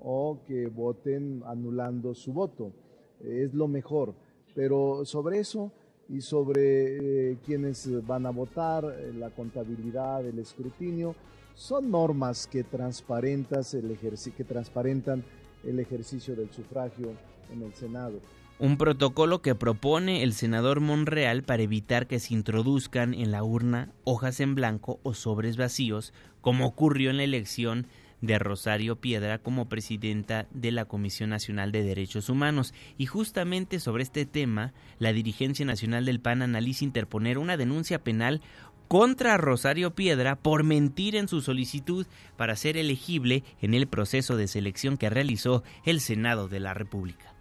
[0.00, 2.72] o que voten anulando su voto.
[3.20, 4.14] Es lo mejor.
[4.54, 5.72] Pero sobre eso
[6.08, 11.14] y sobre eh, quienes van a votar, eh, la contabilidad, el escrutinio,
[11.54, 15.24] son normas que, transparentas el que transparentan
[15.64, 17.12] el ejercicio del sufragio
[17.52, 18.20] en el Senado.
[18.58, 23.92] Un protocolo que propone el senador Monreal para evitar que se introduzcan en la urna
[24.04, 27.86] hojas en blanco o sobres vacíos, como ocurrió en la elección
[28.26, 32.74] de Rosario Piedra como presidenta de la Comisión Nacional de Derechos Humanos.
[32.98, 38.42] Y justamente sobre este tema, la dirigencia nacional del PAN analiza interponer una denuncia penal
[38.88, 42.06] contra Rosario Piedra por mentir en su solicitud
[42.36, 47.32] para ser elegible en el proceso de selección que realizó el Senado de la República.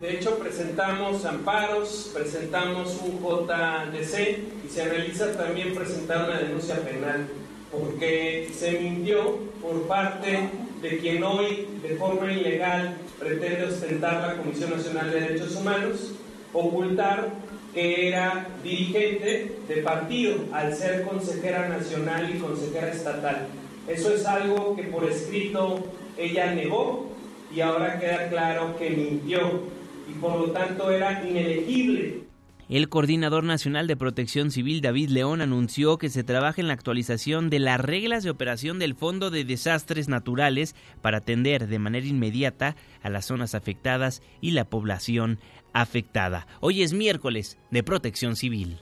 [0.00, 7.28] De hecho, presentamos amparos, presentamos un JDC y se realiza también presentar una denuncia penal
[7.70, 10.50] porque se mintió por parte
[10.82, 16.12] de quien hoy de forma ilegal pretende ostentar la Comisión Nacional de Derechos Humanos,
[16.52, 17.28] ocultar
[17.74, 23.46] que era dirigente de partido al ser consejera nacional y consejera estatal.
[23.86, 25.78] Eso es algo que por escrito
[26.18, 27.08] ella negó
[27.54, 29.62] y ahora queda claro que mintió
[30.08, 32.29] y por lo tanto era inelegible.
[32.70, 37.50] El coordinador nacional de protección civil David León anunció que se trabaja en la actualización
[37.50, 42.76] de las reglas de operación del Fondo de Desastres Naturales para atender de manera inmediata
[43.02, 45.40] a las zonas afectadas y la población
[45.72, 46.46] afectada.
[46.60, 48.78] Hoy es miércoles de protección civil.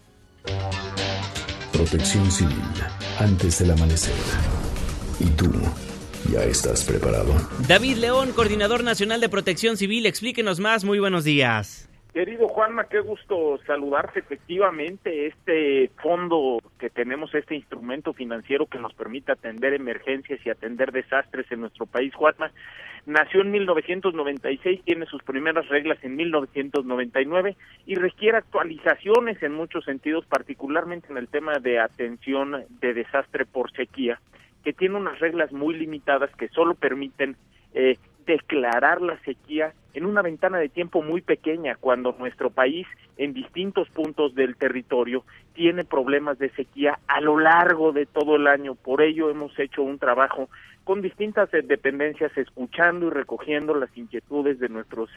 [1.72, 2.58] Protección civil
[3.18, 4.14] antes del amanecer.
[5.18, 5.50] ¿Y tú
[6.30, 7.34] ya estás preparado?
[7.66, 10.84] David León, coordinador nacional de protección civil, explíquenos más.
[10.84, 11.87] Muy buenos días.
[12.12, 14.20] Querido Juanma, qué gusto saludarte.
[14.20, 20.90] Efectivamente, este fondo que tenemos, este instrumento financiero que nos permite atender emergencias y atender
[20.90, 22.50] desastres en nuestro país, Juanma,
[23.04, 27.56] nació en 1996, tiene sus primeras reglas en 1999
[27.86, 33.70] y requiere actualizaciones en muchos sentidos, particularmente en el tema de atención de desastre por
[33.72, 34.18] sequía,
[34.64, 37.36] que tiene unas reglas muy limitadas que solo permiten
[37.74, 42.86] eh, declarar la sequía en una ventana de tiempo muy pequeña cuando nuestro país
[43.16, 45.24] en distintos puntos del territorio
[45.54, 48.76] tiene problemas de sequía a lo largo de todo el año.
[48.76, 50.50] Por ello hemos hecho un trabajo
[50.84, 55.10] con distintas eh, dependencias escuchando y recogiendo las inquietudes de nuestros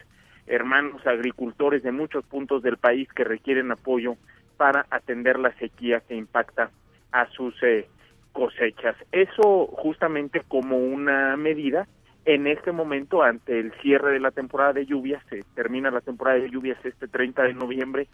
[0.48, 4.16] hermanos agricultores de muchos puntos del país que requieren apoyo
[4.56, 6.70] para atender la sequía que impacta
[7.12, 7.86] a sus eh,
[8.32, 8.96] cosechas.
[9.12, 11.86] Eso justamente como una medida
[12.24, 16.38] en este momento, ante el cierre de la temporada de lluvias, se termina la temporada
[16.38, 18.08] de lluvias este 30 de noviembre,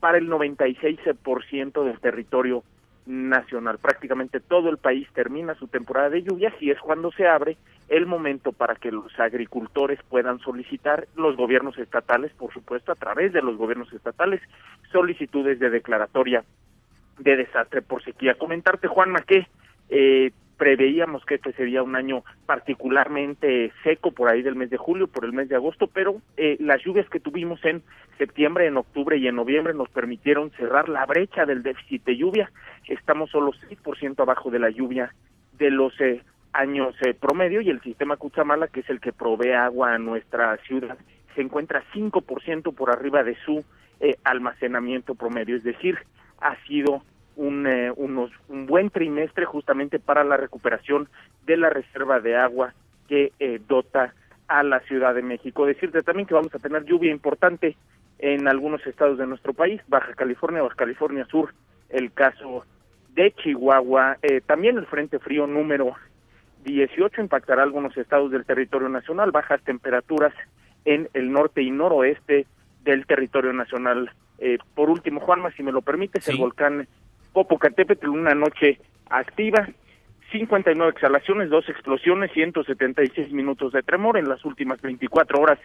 [0.00, 2.64] para el 96% del territorio
[3.06, 3.78] nacional.
[3.78, 7.56] Prácticamente todo el país termina su temporada de lluvias y es cuando se abre
[7.88, 13.32] el momento para que los agricultores puedan solicitar, los gobiernos estatales, por supuesto, a través
[13.32, 14.40] de los gobiernos estatales,
[14.90, 16.44] solicitudes de declaratoria
[17.18, 18.34] de desastre por sequía.
[18.34, 19.46] Comentarte, Juanma, que
[19.88, 20.32] eh,
[20.62, 25.24] preveíamos que este sería un año particularmente seco por ahí del mes de julio, por
[25.24, 27.82] el mes de agosto, pero eh, las lluvias que tuvimos en
[28.16, 32.52] septiembre, en octubre y en noviembre nos permitieron cerrar la brecha del déficit de lluvia.
[32.86, 35.12] Estamos solo 6% abajo de la lluvia
[35.58, 39.54] de los eh, años eh, promedio y el sistema Cuchamala, que es el que provee
[39.54, 40.96] agua a nuestra ciudad,
[41.34, 43.64] se encuentra 5% por arriba de su
[43.98, 45.98] eh, almacenamiento promedio, es decir,
[46.40, 47.02] ha sido
[47.36, 51.08] un, eh, unos, un buen trimestre justamente para la recuperación
[51.46, 52.74] de la reserva de agua
[53.08, 54.14] que eh, dota
[54.48, 55.66] a la Ciudad de México.
[55.66, 57.76] Decirte también que vamos a tener lluvia importante
[58.18, 61.54] en algunos estados de nuestro país, Baja California, Baja California Sur,
[61.88, 62.64] el caso
[63.14, 64.16] de Chihuahua,
[64.46, 65.94] también el Frente Frío número
[66.64, 70.32] 18 impactará algunos estados del territorio nacional, bajas temperaturas
[70.84, 72.46] en el norte y noroeste
[72.84, 74.10] del territorio nacional.
[74.38, 76.88] Eh, por último, Juanma, si me lo permites, el volcán
[77.32, 78.78] Popocatépetl, una noche
[79.08, 79.68] activa,
[80.30, 85.58] 59 exhalaciones, dos explosiones, 176 minutos de tremor en las últimas 24 horas,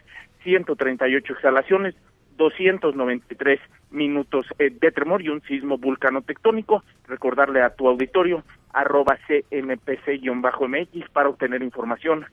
[0.43, 1.95] 138 exhalaciones,
[2.37, 3.59] 293
[3.91, 6.83] minutos eh, de tremor y un sismo vulcanotectónico.
[7.07, 8.43] Recordarle a tu auditorio,
[8.73, 12.25] arroba CMPC-MX para obtener información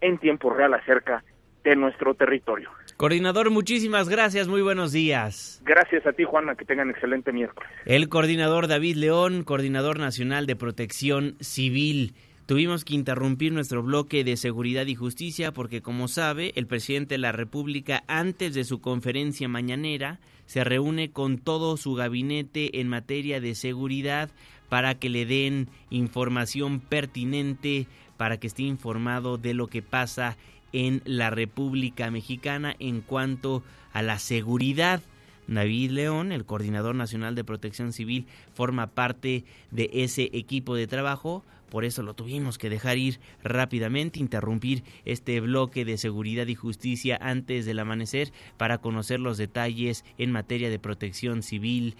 [0.00, 1.22] en tiempo real acerca
[1.62, 2.70] de nuestro territorio.
[3.00, 5.62] Coordinador, muchísimas gracias, muy buenos días.
[5.64, 7.66] Gracias a ti, Juana, que tengan excelente miércoles.
[7.86, 12.12] El coordinador David León, coordinador nacional de protección civil.
[12.44, 17.20] Tuvimos que interrumpir nuestro bloque de seguridad y justicia porque, como sabe, el presidente de
[17.20, 23.40] la República, antes de su conferencia mañanera, se reúne con todo su gabinete en materia
[23.40, 24.28] de seguridad
[24.68, 27.86] para que le den información pertinente,
[28.18, 30.36] para que esté informado de lo que pasa
[30.72, 33.62] en la República Mexicana en cuanto
[33.92, 35.02] a la seguridad.
[35.46, 41.44] David León, el coordinador nacional de protección civil, forma parte de ese equipo de trabajo.
[41.70, 47.18] Por eso lo tuvimos que dejar ir rápidamente, interrumpir este bloque de seguridad y justicia
[47.20, 51.96] antes del amanecer para conocer los detalles en materia de protección civil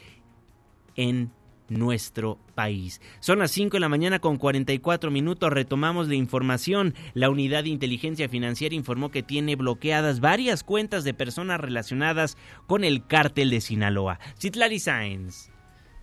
[0.96, 1.32] en
[1.70, 3.00] nuestro país.
[3.20, 5.50] Son las 5 de la mañana con 44 minutos.
[5.50, 6.94] Retomamos la información.
[7.14, 12.84] La Unidad de Inteligencia Financiera informó que tiene bloqueadas varias cuentas de personas relacionadas con
[12.84, 14.18] el cártel de Sinaloa.
[14.38, 15.50] Citlari Sáenz.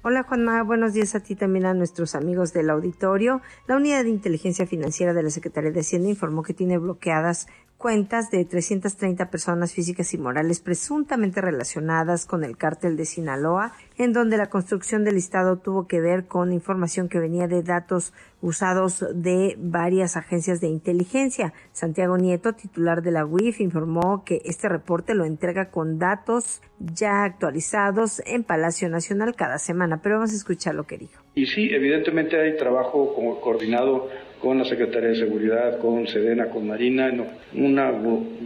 [0.04, 3.42] Hola Juanma, buenos días a ti también a nuestros amigos del auditorio.
[3.68, 7.48] La Unidad de Inteligencia Financiera de la Secretaría de Hacienda informó que tiene bloqueadas
[7.78, 14.14] cuentas de 330 personas físicas y morales presuntamente relacionadas con el cártel de Sinaloa, en
[14.14, 19.06] donde la construcción del listado tuvo que ver con información que venía de datos usados
[19.14, 21.54] de varias agencias de inteligencia.
[21.72, 27.24] Santiago Nieto, titular de la UIF, informó que este reporte lo entrega con datos ya
[27.24, 31.22] actualizados en Palacio Nacional cada semana, pero vamos a escuchar lo que dijo.
[31.36, 34.10] Y sí, evidentemente hay trabajo coordinado
[34.42, 37.12] con la Secretaría de Seguridad, con Sedena, con Marina.
[37.54, 37.92] una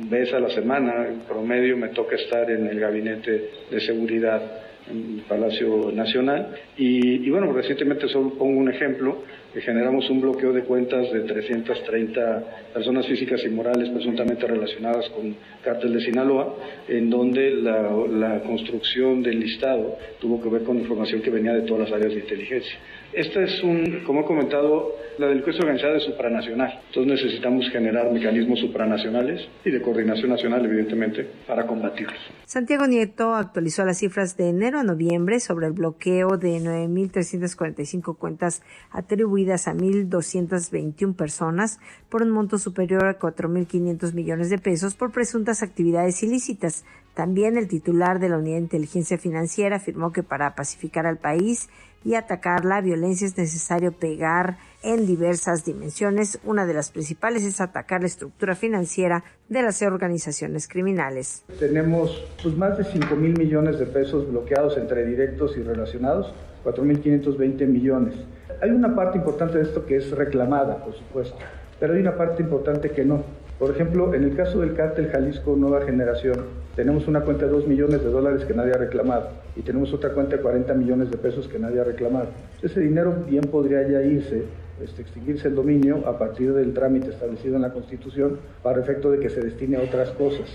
[0.10, 4.42] vez a la semana, en promedio, me toca estar en el gabinete de seguridad
[4.89, 6.56] en Palacio Nacional.
[6.78, 9.24] Y, y bueno, recientemente solo pongo un ejemplo
[9.60, 15.94] generamos un bloqueo de cuentas de 330 personas físicas y morales presuntamente relacionadas con cártel
[15.94, 16.56] de Sinaloa,
[16.88, 21.89] en donde la, construcción del listado tuvo que ver con información que venía de todas
[21.89, 22.78] las áreas de inteligencia.
[23.14, 26.80] Esta es un, como he comentado, la delincuencia organizada es supranacional.
[26.88, 32.18] Entonces necesitamos generar mecanismos supranacionales y de coordinación nacional, evidentemente, para combatirlos.
[32.45, 38.64] Santiago Nieto actualizó las cifras de enero a noviembre sobre el bloqueo de 9.345 cuentas
[38.91, 45.64] atribuidas a 1.221 personas por un monto superior a 4.500 millones de pesos por presuntas
[45.64, 46.86] actividades ilícitas.
[47.14, 51.70] También el titular de la Unidad de Inteligencia Financiera afirmó que para pacificar al país
[52.04, 56.39] y atacar la violencia es necesario pegar en diversas dimensiones.
[56.43, 61.43] Una de las principales es atacar la estructura financiera de las organizaciones criminales.
[61.60, 66.34] Tenemos pues, más de 5 mil millones de pesos bloqueados entre directos y relacionados,
[66.64, 68.16] 4.520 millones.
[68.62, 71.38] Hay una parte importante de esto que es reclamada, por supuesto,
[71.80, 73.24] pero hay una parte importante que no.
[73.62, 76.45] Por ejemplo, en el caso del cártel Jalisco Nueva Generación,
[76.76, 80.14] tenemos una cuenta de 2 millones de dólares que nadie ha reclamado y tenemos otra
[80.14, 82.30] cuenta de 40 millones de pesos que nadie ha reclamado.
[82.64, 84.45] Ese dinero bien podría ya irse,
[84.84, 89.20] este, extinguirse el dominio a partir del trámite establecido en la Constitución para efecto de
[89.20, 90.49] que se destine a otras cosas.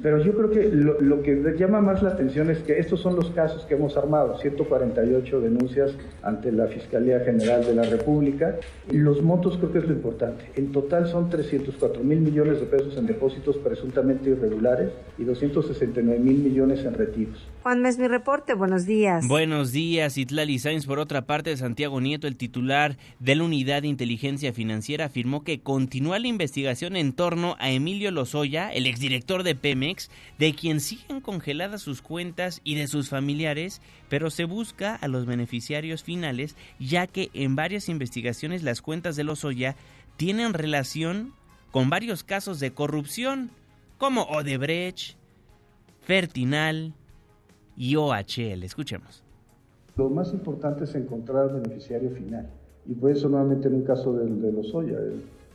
[0.00, 3.30] Pero yo creo que lo, que llama más la atención es que estos son los
[3.30, 8.56] casos que hemos armado, 148 denuncias ante la Fiscalía General de la República.
[8.90, 10.44] Los montos creo que es lo importante.
[10.56, 16.38] En total son 304 mil millones de pesos en depósitos presuntamente irregulares y 269 mil
[16.38, 17.51] millones en retiros.
[17.62, 18.54] Juan es mi reporte.
[18.54, 19.28] Buenos días.
[19.28, 20.84] Buenos días, Itlali Sainz.
[20.84, 25.60] Por otra parte, Santiago Nieto, el titular de la Unidad de Inteligencia Financiera, afirmó que
[25.60, 30.10] continúa la investigación en torno a Emilio Lozoya, el exdirector de Pemex,
[30.40, 35.24] de quien siguen congeladas sus cuentas y de sus familiares, pero se busca a los
[35.24, 39.76] beneficiarios finales, ya que en varias investigaciones las cuentas de Lozoya
[40.16, 41.32] tienen relación
[41.70, 43.50] con varios casos de corrupción,
[43.98, 45.16] como Odebrecht,
[46.00, 46.94] Fertinal,
[47.76, 47.94] y.
[48.62, 49.22] Escuchemos.
[49.96, 52.48] Lo más importante es encontrar al beneficiario final.
[52.86, 54.98] Y por eso nuevamente en un caso de, de Lozoya,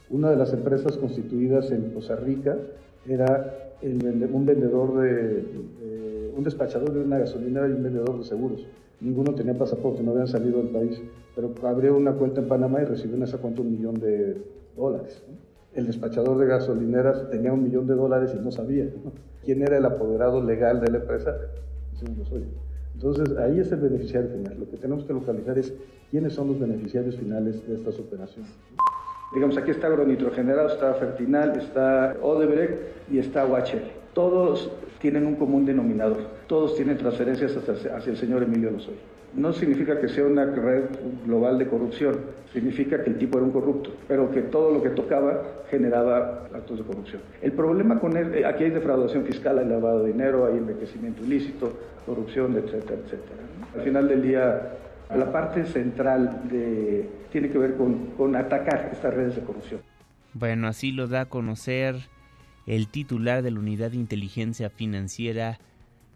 [0.09, 2.55] una de las empresas constituidas en Costa Rica
[3.07, 5.45] era un vendedor de,
[6.35, 8.65] un despachador de una gasolinera y un vendedor de seguros.
[8.99, 11.01] Ninguno tenía pasaporte, no habían salido del país,
[11.35, 14.41] pero abrió una cuenta en Panamá y recibió en esa cuenta un millón de
[14.75, 15.21] dólares.
[15.73, 18.89] El despachador de gasolineras tenía un millón de dólares y no sabía
[19.43, 21.35] quién era el apoderado legal de la empresa
[22.01, 24.59] entonces, ahí es el beneficiario final.
[24.59, 25.73] Lo que tenemos que localizar es
[26.11, 28.51] quiénes son los beneficiarios finales de estas operaciones.
[29.33, 32.77] Digamos, aquí está agronitrogenerado, está Fertinal, está Odebrecht
[33.11, 33.91] y está UHL.
[34.13, 36.17] Todos tienen un común denominador.
[36.47, 38.97] Todos tienen transferencias hacia, el señor Emilio Lozoya.
[39.37, 40.85] No significa que sea una red
[41.23, 42.21] global de corrupción,
[42.51, 46.79] significa que el tipo era un corrupto, pero que todo lo que tocaba generaba actos
[46.79, 47.21] de corrupción.
[47.43, 51.71] El problema con él, aquí hay defraudación fiscal, hay lavado de dinero, hay enriquecimiento ilícito,
[52.07, 53.41] corrupción, etcétera, etcétera.
[53.75, 54.73] Al final del día,
[55.15, 59.81] la parte central de, tiene que ver con, con atacar estas redes de corrupción.
[60.33, 61.95] Bueno, así lo da a conocer
[62.65, 65.59] el titular de la Unidad de Inteligencia Financiera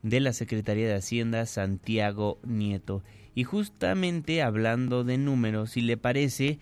[0.04, 3.04] de la Secretaría de Hacienda, Santiago Nieto.
[3.36, 6.60] Y justamente hablando de números, si le parece,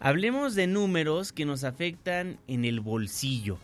[0.00, 3.58] hablemos de números que nos afectan en el bolsillo.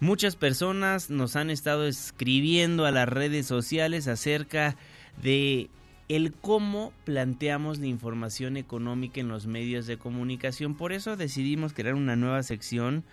[0.00, 4.76] Muchas personas nos han estado escribiendo a las redes sociales acerca
[5.22, 5.70] de
[6.08, 10.74] el cómo planteamos la información económica en los medios de comunicación.
[10.74, 13.04] Por eso decidimos crear una nueva sección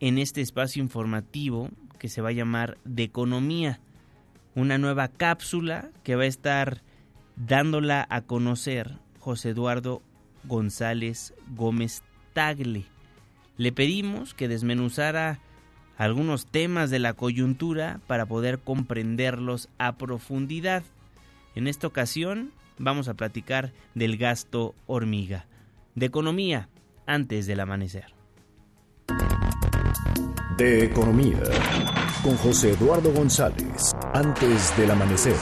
[0.00, 3.80] en este espacio informativo que se va a llamar de economía
[4.54, 6.82] una nueva cápsula que va a estar
[7.36, 10.02] dándola a conocer José Eduardo
[10.44, 12.84] González Gómez Tagle.
[13.56, 15.38] Le pedimos que desmenuzara
[15.96, 20.82] algunos temas de la coyuntura para poder comprenderlos a profundidad.
[21.54, 25.46] En esta ocasión vamos a platicar del gasto hormiga,
[25.94, 26.68] de economía
[27.06, 28.14] antes del amanecer.
[30.56, 31.38] De economía
[32.22, 35.36] con José Eduardo González, antes del amanecer.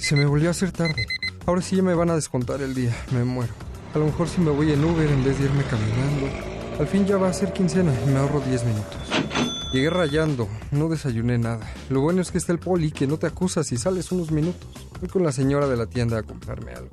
[0.00, 1.06] Se me volvió a hacer tarde.
[1.46, 3.52] Ahora sí ya me van a descontar el día, me muero.
[3.94, 6.28] A lo mejor si me voy en Uber en vez de irme caminando.
[6.78, 8.96] Al fin ya va a ser quincena y me ahorro 10 minutos.
[9.72, 11.68] Llegué rayando, no desayuné nada.
[11.88, 14.68] Lo bueno es que está el poli que no te acusa si sales unos minutos.
[15.00, 16.90] Voy con la señora de la tienda a comprarme algo.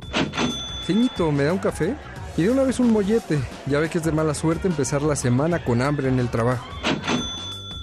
[0.86, 1.95] Ceñito, ¿me da un café?
[2.39, 3.37] Y de una vez un mollete.
[3.65, 6.65] Ya ve que es de mala suerte empezar la semana con hambre en el trabajo.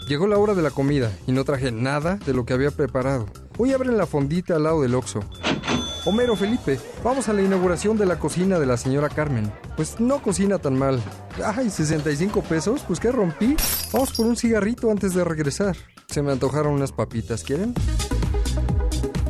[0.09, 3.27] Llegó la hora de la comida y no traje nada de lo que había preparado.
[3.59, 5.21] Hoy abren la fondita al lado del Oxxo.
[6.07, 9.53] Homero Felipe, vamos a la inauguración de la cocina de la señora Carmen.
[9.77, 11.03] Pues no cocina tan mal.
[11.45, 13.57] Ay, 65 pesos, pues que rompí.
[13.93, 15.77] Vamos por un cigarrito antes de regresar.
[16.09, 17.75] Se me antojaron unas papitas, ¿quieren?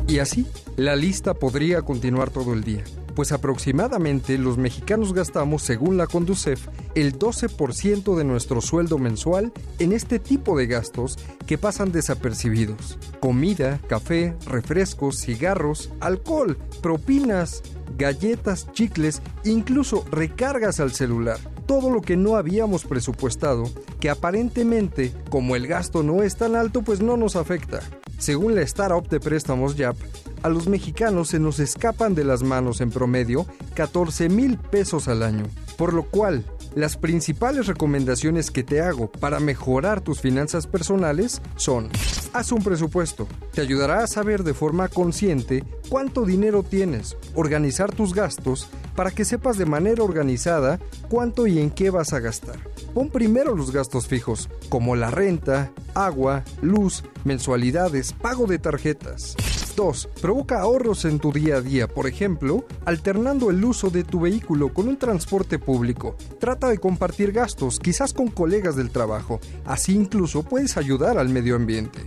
[0.07, 0.47] Y así,
[0.77, 2.85] la lista podría continuar todo el día
[3.17, 9.91] pues aproximadamente los mexicanos gastamos, según la Conducef, el 12% de nuestro sueldo mensual en
[9.91, 12.99] este tipo de gastos que pasan desapercibidos.
[13.19, 17.63] Comida, café, refrescos, cigarros, alcohol, propinas,
[17.97, 21.39] galletas, chicles, incluso recargas al celular.
[21.65, 23.63] Todo lo que no habíamos presupuestado,
[23.99, 27.79] que aparentemente, como el gasto no es tan alto, pues no nos afecta.
[28.19, 29.97] Según la startup de préstamos YAP,
[30.43, 35.23] a los mexicanos se nos escapan de las manos en promedio 14 mil pesos al
[35.23, 35.45] año,
[35.77, 41.89] por lo cual las principales recomendaciones que te hago para mejorar tus finanzas personales son,
[42.33, 48.13] haz un presupuesto, te ayudará a saber de forma consciente cuánto dinero tienes, organizar tus
[48.13, 50.79] gastos para que sepas de manera organizada
[51.09, 52.59] cuánto y en qué vas a gastar.
[52.93, 59.35] Pon primero los gastos fijos, como la renta, agua, luz, mensualidades, pago de tarjetas.
[59.77, 60.09] 2.
[60.21, 64.73] Provoca ahorros en tu día a día, por ejemplo, alternando el uso de tu vehículo
[64.73, 66.17] con un transporte público.
[66.39, 69.39] Trata de compartir gastos, quizás con colegas del trabajo.
[69.65, 71.99] Así incluso puedes ayudar al medio ambiente.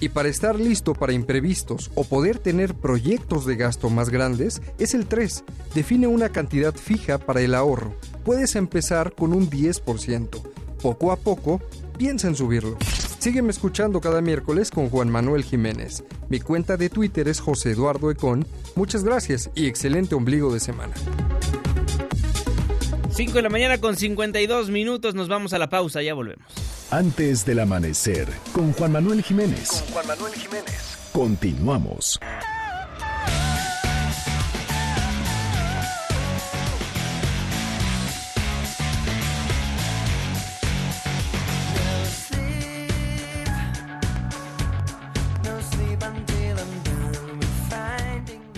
[0.00, 4.94] Y para estar listo para imprevistos o poder tener proyectos de gasto más grandes, es
[4.94, 5.44] el 3.
[5.74, 7.92] Define una cantidad fija para el ahorro.
[8.24, 10.40] Puedes empezar con un 10%.
[10.80, 11.60] Poco a poco,
[11.98, 12.78] piensa en subirlo.
[13.18, 16.04] Sígueme escuchando cada miércoles con Juan Manuel Jiménez.
[16.28, 18.46] Mi cuenta de Twitter es José Eduardo Econ.
[18.76, 20.94] Muchas gracias y excelente ombligo de semana.
[23.10, 26.46] 5 de la mañana con 52 minutos, nos vamos a la pausa, ya volvemos.
[26.90, 29.82] Antes del amanecer, con Juan Manuel Jiménez.
[29.82, 30.96] Con Juan Manuel Jiménez.
[31.12, 32.20] Continuamos.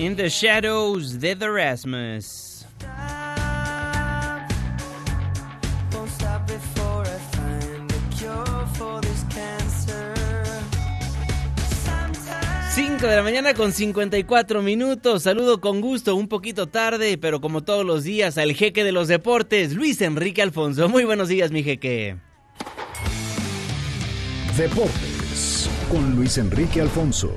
[0.00, 2.64] In the Shadows de The Rasmus.
[12.74, 15.24] Cinco de la mañana con 54 minutos.
[15.24, 19.06] Saludo con gusto, un poquito tarde, pero como todos los días, al jeque de los
[19.06, 20.88] deportes, Luis Enrique Alfonso.
[20.88, 22.16] Muy buenos días, mi jeque.
[24.56, 27.34] Deportes con Luis Enrique Alfonso.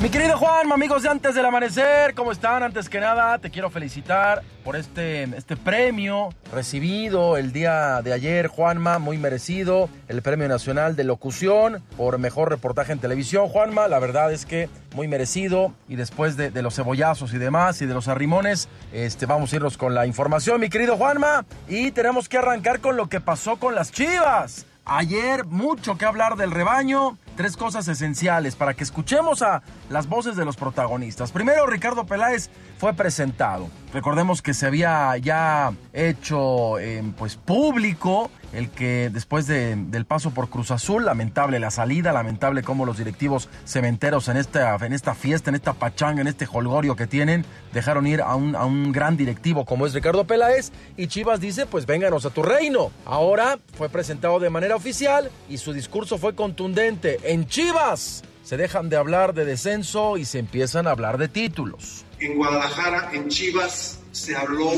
[0.00, 2.62] Mi querido Juan, amigos de Antes del Amanecer, ¿cómo están?
[2.62, 8.46] Antes que nada, te quiero felicitar por este, este premio recibido el día de ayer,
[8.46, 13.98] Juanma, muy merecido, el Premio Nacional de Locución por Mejor Reportaje en Televisión, Juanma, la
[13.98, 17.92] verdad es que muy merecido y después de, de los cebollazos y demás y de
[17.92, 22.38] los arrimones, este, vamos a irnos con la información, mi querido Juanma, y tenemos que
[22.38, 24.64] arrancar con lo que pasó con las Chivas.
[24.86, 30.36] Ayer mucho que hablar del rebaño, tres cosas esenciales para que escuchemos a las voces
[30.36, 31.32] de los protagonistas.
[31.32, 33.70] Primero, Ricardo Peláez fue presentado.
[33.94, 40.32] Recordemos que se había ya hecho eh, pues público el que después de, del paso
[40.32, 45.14] por Cruz Azul, lamentable la salida, lamentable cómo los directivos cementeros en esta, en esta
[45.14, 48.92] fiesta, en esta pachanga, en este holgorio que tienen, dejaron ir a un, a un
[48.92, 52.90] gran directivo como es Ricardo Peláez y Chivas dice pues vénganos a tu reino.
[53.04, 57.18] Ahora fue presentado de manera oficial y su discurso fue contundente.
[57.30, 62.04] En Chivas se dejan de hablar de descenso y se empiezan a hablar de títulos.
[62.18, 64.72] En Guadalajara, en Chivas, se habló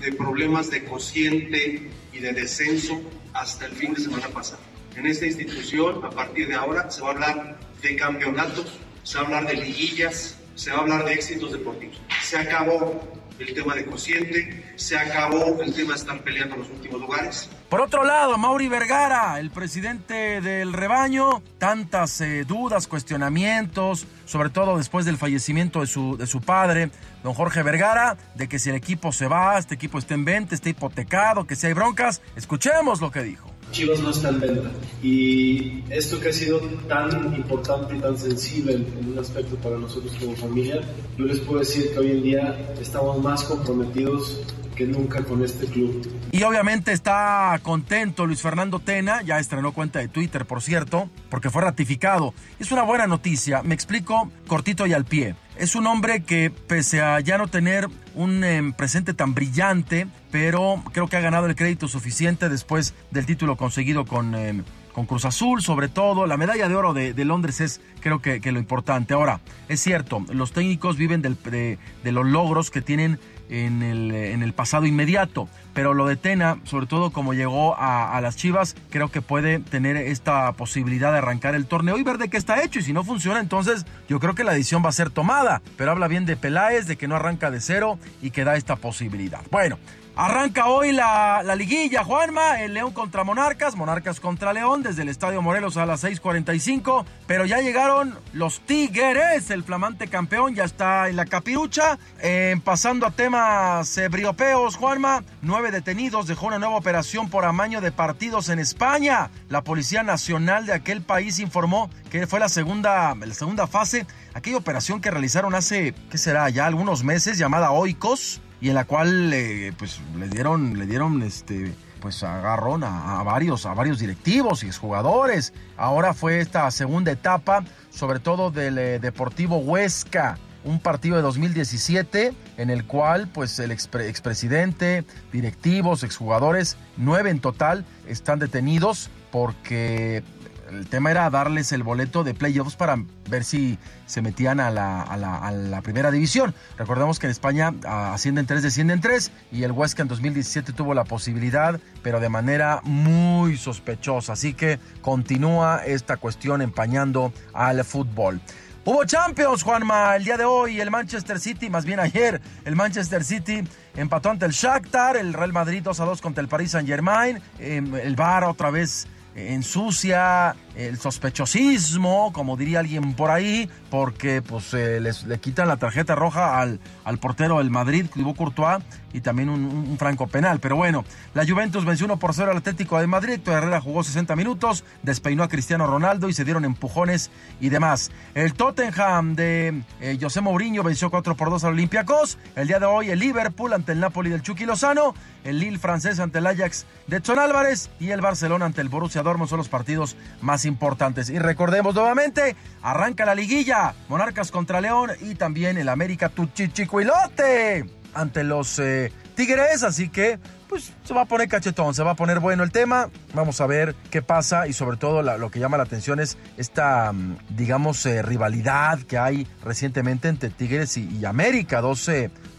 [0.00, 3.00] de problemas de cociente y de descenso
[3.32, 4.60] hasta el fin de semana pasado.
[4.94, 9.22] En esta institución, a partir de ahora, se va a hablar de campeonatos, se va
[9.22, 12.00] a hablar de liguillas, se va a hablar de éxitos deportivos.
[12.22, 13.02] Se acabó
[13.38, 17.48] el tema de cociente, se acabó el tema de estar peleando en los últimos lugares.
[17.68, 24.78] Por otro lado, Mauri Vergara, el presidente del rebaño, tantas eh, dudas, cuestionamientos, sobre todo
[24.78, 26.90] después del fallecimiento de su, de su padre,
[27.22, 30.54] don Jorge Vergara, de que si el equipo se va, este equipo está en venta,
[30.54, 33.57] está hipotecado, que si hay broncas, escuchemos lo que dijo.
[33.70, 34.70] Chivas no está en venta.
[35.02, 40.12] Y esto que ha sido tan importante y tan sensible en un aspecto para nosotros
[40.18, 40.80] como familia,
[41.16, 44.40] yo les puedo decir que hoy en día estamos más comprometidos
[44.78, 46.08] que nunca con este club.
[46.30, 51.50] Y obviamente está contento Luis Fernando Tena, ya estrenó cuenta de Twitter, por cierto, porque
[51.50, 52.32] fue ratificado.
[52.60, 55.34] Es una buena noticia, me explico cortito y al pie.
[55.56, 57.88] Es un hombre que pese a ya no tener
[58.18, 63.26] un eh, presente tan brillante, pero creo que ha ganado el crédito suficiente después del
[63.26, 64.34] título conseguido con...
[64.34, 64.62] Eh,
[64.98, 66.26] con Cruz Azul, sobre todo.
[66.26, 69.14] La medalla de oro de, Londres es, creo que, lo importante.
[69.14, 69.38] Ahora,
[69.68, 74.86] es cierto, los técnicos viven de, los logros que tienen en el, en el, pasado
[74.86, 79.22] inmediato, pero lo de Tena, sobre todo como llegó a, a, las Chivas, creo que
[79.22, 82.78] puede tener esta posibilidad de arrancar el torneo y ver de qué está hecho.
[82.80, 85.62] Y si no funciona, entonces yo creo que la decisión va a ser tomada.
[85.76, 88.76] Pero habla bien de Peláez, de que no arranca de cero y que da esta
[88.76, 89.40] posibilidad.
[89.50, 89.78] Bueno,
[90.20, 95.08] Arranca hoy la, la, liguilla, Juanma, el León contra Monarcas, Monarcas contra León, desde el
[95.10, 101.08] Estadio Morelos a las 6.45, pero ya llegaron los Tigres, el flamante campeón, ya está
[101.08, 106.74] en la capirucha, eh, pasando a temas eh, briopeos, Juanma, nueve detenidos, dejó una nueva
[106.74, 112.26] operación por amaño de partidos en España, la Policía Nacional de aquel país informó que
[112.26, 114.04] fue la segunda, la segunda fase,
[114.34, 116.48] aquella operación que realizaron hace, ¿qué será?
[116.50, 121.22] Ya algunos meses, llamada Oikos, y en la cual eh, pues le dieron le dieron
[121.22, 125.52] este pues agarrón a, varios a varios directivos y exjugadores.
[125.76, 132.32] Ahora fue esta segunda etapa sobre todo del eh, Deportivo Huesca un partido de 2017
[132.56, 140.22] en el cual pues el expre, expresidente directivos exjugadores nueve en total están detenidos porque
[140.70, 142.96] el tema era darles el boleto de playoffs para
[143.28, 146.54] ver si se metían a la, a la, primera división.
[146.76, 151.04] Recordemos que en España ascienden tres, descienden tres y el Huesca en 2017 tuvo la
[151.04, 154.34] posibilidad, pero de manera muy sospechosa.
[154.34, 158.40] Así que continúa esta cuestión empañando al fútbol.
[158.84, 163.22] Hubo Champions, Juanma, el día de hoy el Manchester City, más bien ayer, el Manchester
[163.22, 163.62] City
[163.94, 167.94] empató ante el Shakhtar, el Real Madrid 2 a 2 contra el Paris Saint-Germain, em,
[167.96, 169.06] el VAR otra vez
[169.38, 175.76] ensucia el sospechosismo, como diría alguien por ahí, porque pues eh, les, le quitan la
[175.76, 178.78] tarjeta roja al, al portero del Madrid, Thibaut Courtois,
[179.12, 180.60] y también un, franco penal.
[180.60, 181.04] Pero bueno,
[181.34, 185.42] la Juventus venció 1 por 0 al Atlético de Madrid, Herrera jugó 60 minutos, despeinó
[185.42, 188.10] a Cristiano Ronaldo y se dieron empujones y demás.
[188.34, 192.38] El Tottenham de eh, José Mourinho venció 4 por 2 al Olympiacos.
[192.54, 195.14] El día de hoy el Liverpool ante el Napoli del Chucky Lozano,
[195.44, 199.22] el Lille francés ante el Ajax de Edson Álvarez y el Barcelona ante el Borussia
[199.22, 201.30] Dortmund son los partidos más importantes.
[201.30, 208.44] Y recordemos nuevamente, arranca la liguilla, Monarcas contra León y también el América Tuchichicuilote ante
[208.44, 210.38] los eh, Tigres, así que
[210.68, 213.08] pues se va a poner cachetón, se va a poner bueno el tema.
[213.34, 217.12] Vamos a ver qué pasa y sobre todo lo que llama la atención es esta,
[217.12, 222.08] mm, digamos, eh, rivalidad que hay recientemente entre Tigres y, América, dos,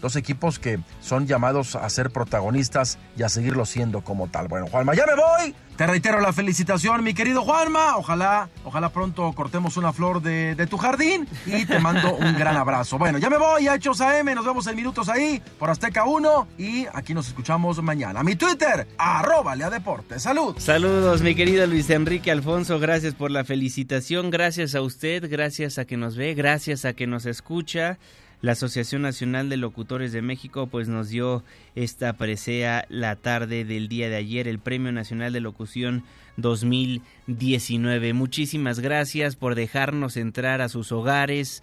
[0.00, 4.48] dos equipos que son llamados a ser protagonistas y a seguirlo siendo como tal.
[4.48, 5.54] Bueno, Juanma, ya me voy.
[5.80, 7.96] Te reitero la felicitación, mi querido Juanma.
[7.96, 12.98] Ojalá, ojalá pronto cortemos una flor de, tu jardín y te mando un gran abrazo.
[12.98, 14.34] Bueno, ya me voy a Hechos AM.
[14.34, 18.22] Nos vemos en minutos ahí por Azteca 1 y aquí nos escuchamos mañana.
[18.22, 20.20] Mi Twitter, arroba Lea Deporte.
[20.20, 20.54] Salud.
[20.58, 22.78] Saludos, mi querido Luis Enrique Alfonso.
[22.78, 24.28] Gracias por la felicitación.
[24.28, 27.98] Gracias a usted, gracias a que nos ve, gracias a que nos escucha.
[28.42, 33.88] La Asociación Nacional de Locutores de México pues nos dio esta presea la tarde del
[33.88, 36.04] día de ayer, el Premio Nacional de Locución
[36.38, 38.14] 2019.
[38.14, 41.62] Muchísimas gracias por dejarnos entrar a sus hogares,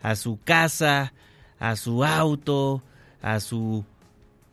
[0.00, 1.12] a su casa,
[1.58, 2.82] a su auto,
[3.20, 3.84] a su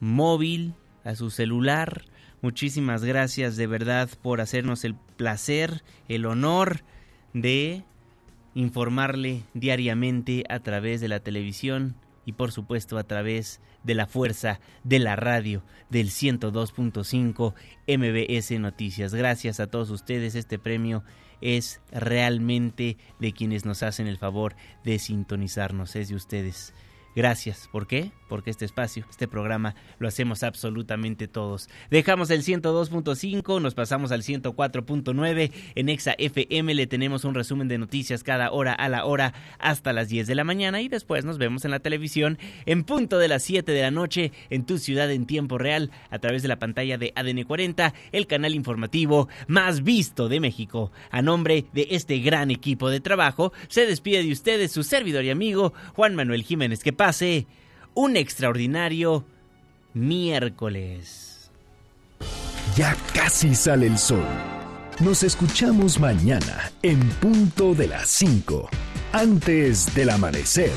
[0.02, 0.74] móvil,
[1.06, 2.04] a su celular.
[2.42, 6.82] Muchísimas gracias de verdad por hacernos el placer, el honor
[7.34, 7.86] de
[8.54, 11.96] informarle diariamente a través de la televisión
[12.26, 17.54] y por supuesto a través de la fuerza de la radio del 102.5
[17.88, 19.14] MBS Noticias.
[19.14, 21.04] Gracias a todos ustedes, este premio
[21.42, 26.74] es realmente de quienes nos hacen el favor de sintonizarnos, es de ustedes.
[27.16, 27.68] Gracias.
[27.72, 28.12] ¿Por qué?
[28.32, 31.68] Porque este espacio, este programa, lo hacemos absolutamente todos.
[31.90, 35.52] Dejamos el 102.5, nos pasamos al 104.9.
[35.76, 39.92] En Exa FM le tenemos un resumen de noticias cada hora a la hora hasta
[39.92, 43.28] las 10 de la mañana y después nos vemos en la televisión en punto de
[43.28, 46.58] las 7 de la noche en tu ciudad en tiempo real a través de la
[46.58, 50.94] pantalla de ADN 40, el canal informativo más visto de México.
[51.10, 55.32] A nombre de este gran equipo de trabajo, se despide de ustedes su servidor y
[55.32, 56.82] amigo Juan Manuel Jiménez.
[56.82, 57.46] Que pase
[57.94, 59.26] un extraordinario
[59.94, 61.52] miércoles.
[62.76, 64.26] Ya casi sale el sol.
[65.00, 68.70] Nos escuchamos mañana en punto de las 5,
[69.14, 70.72] antes del amanecer.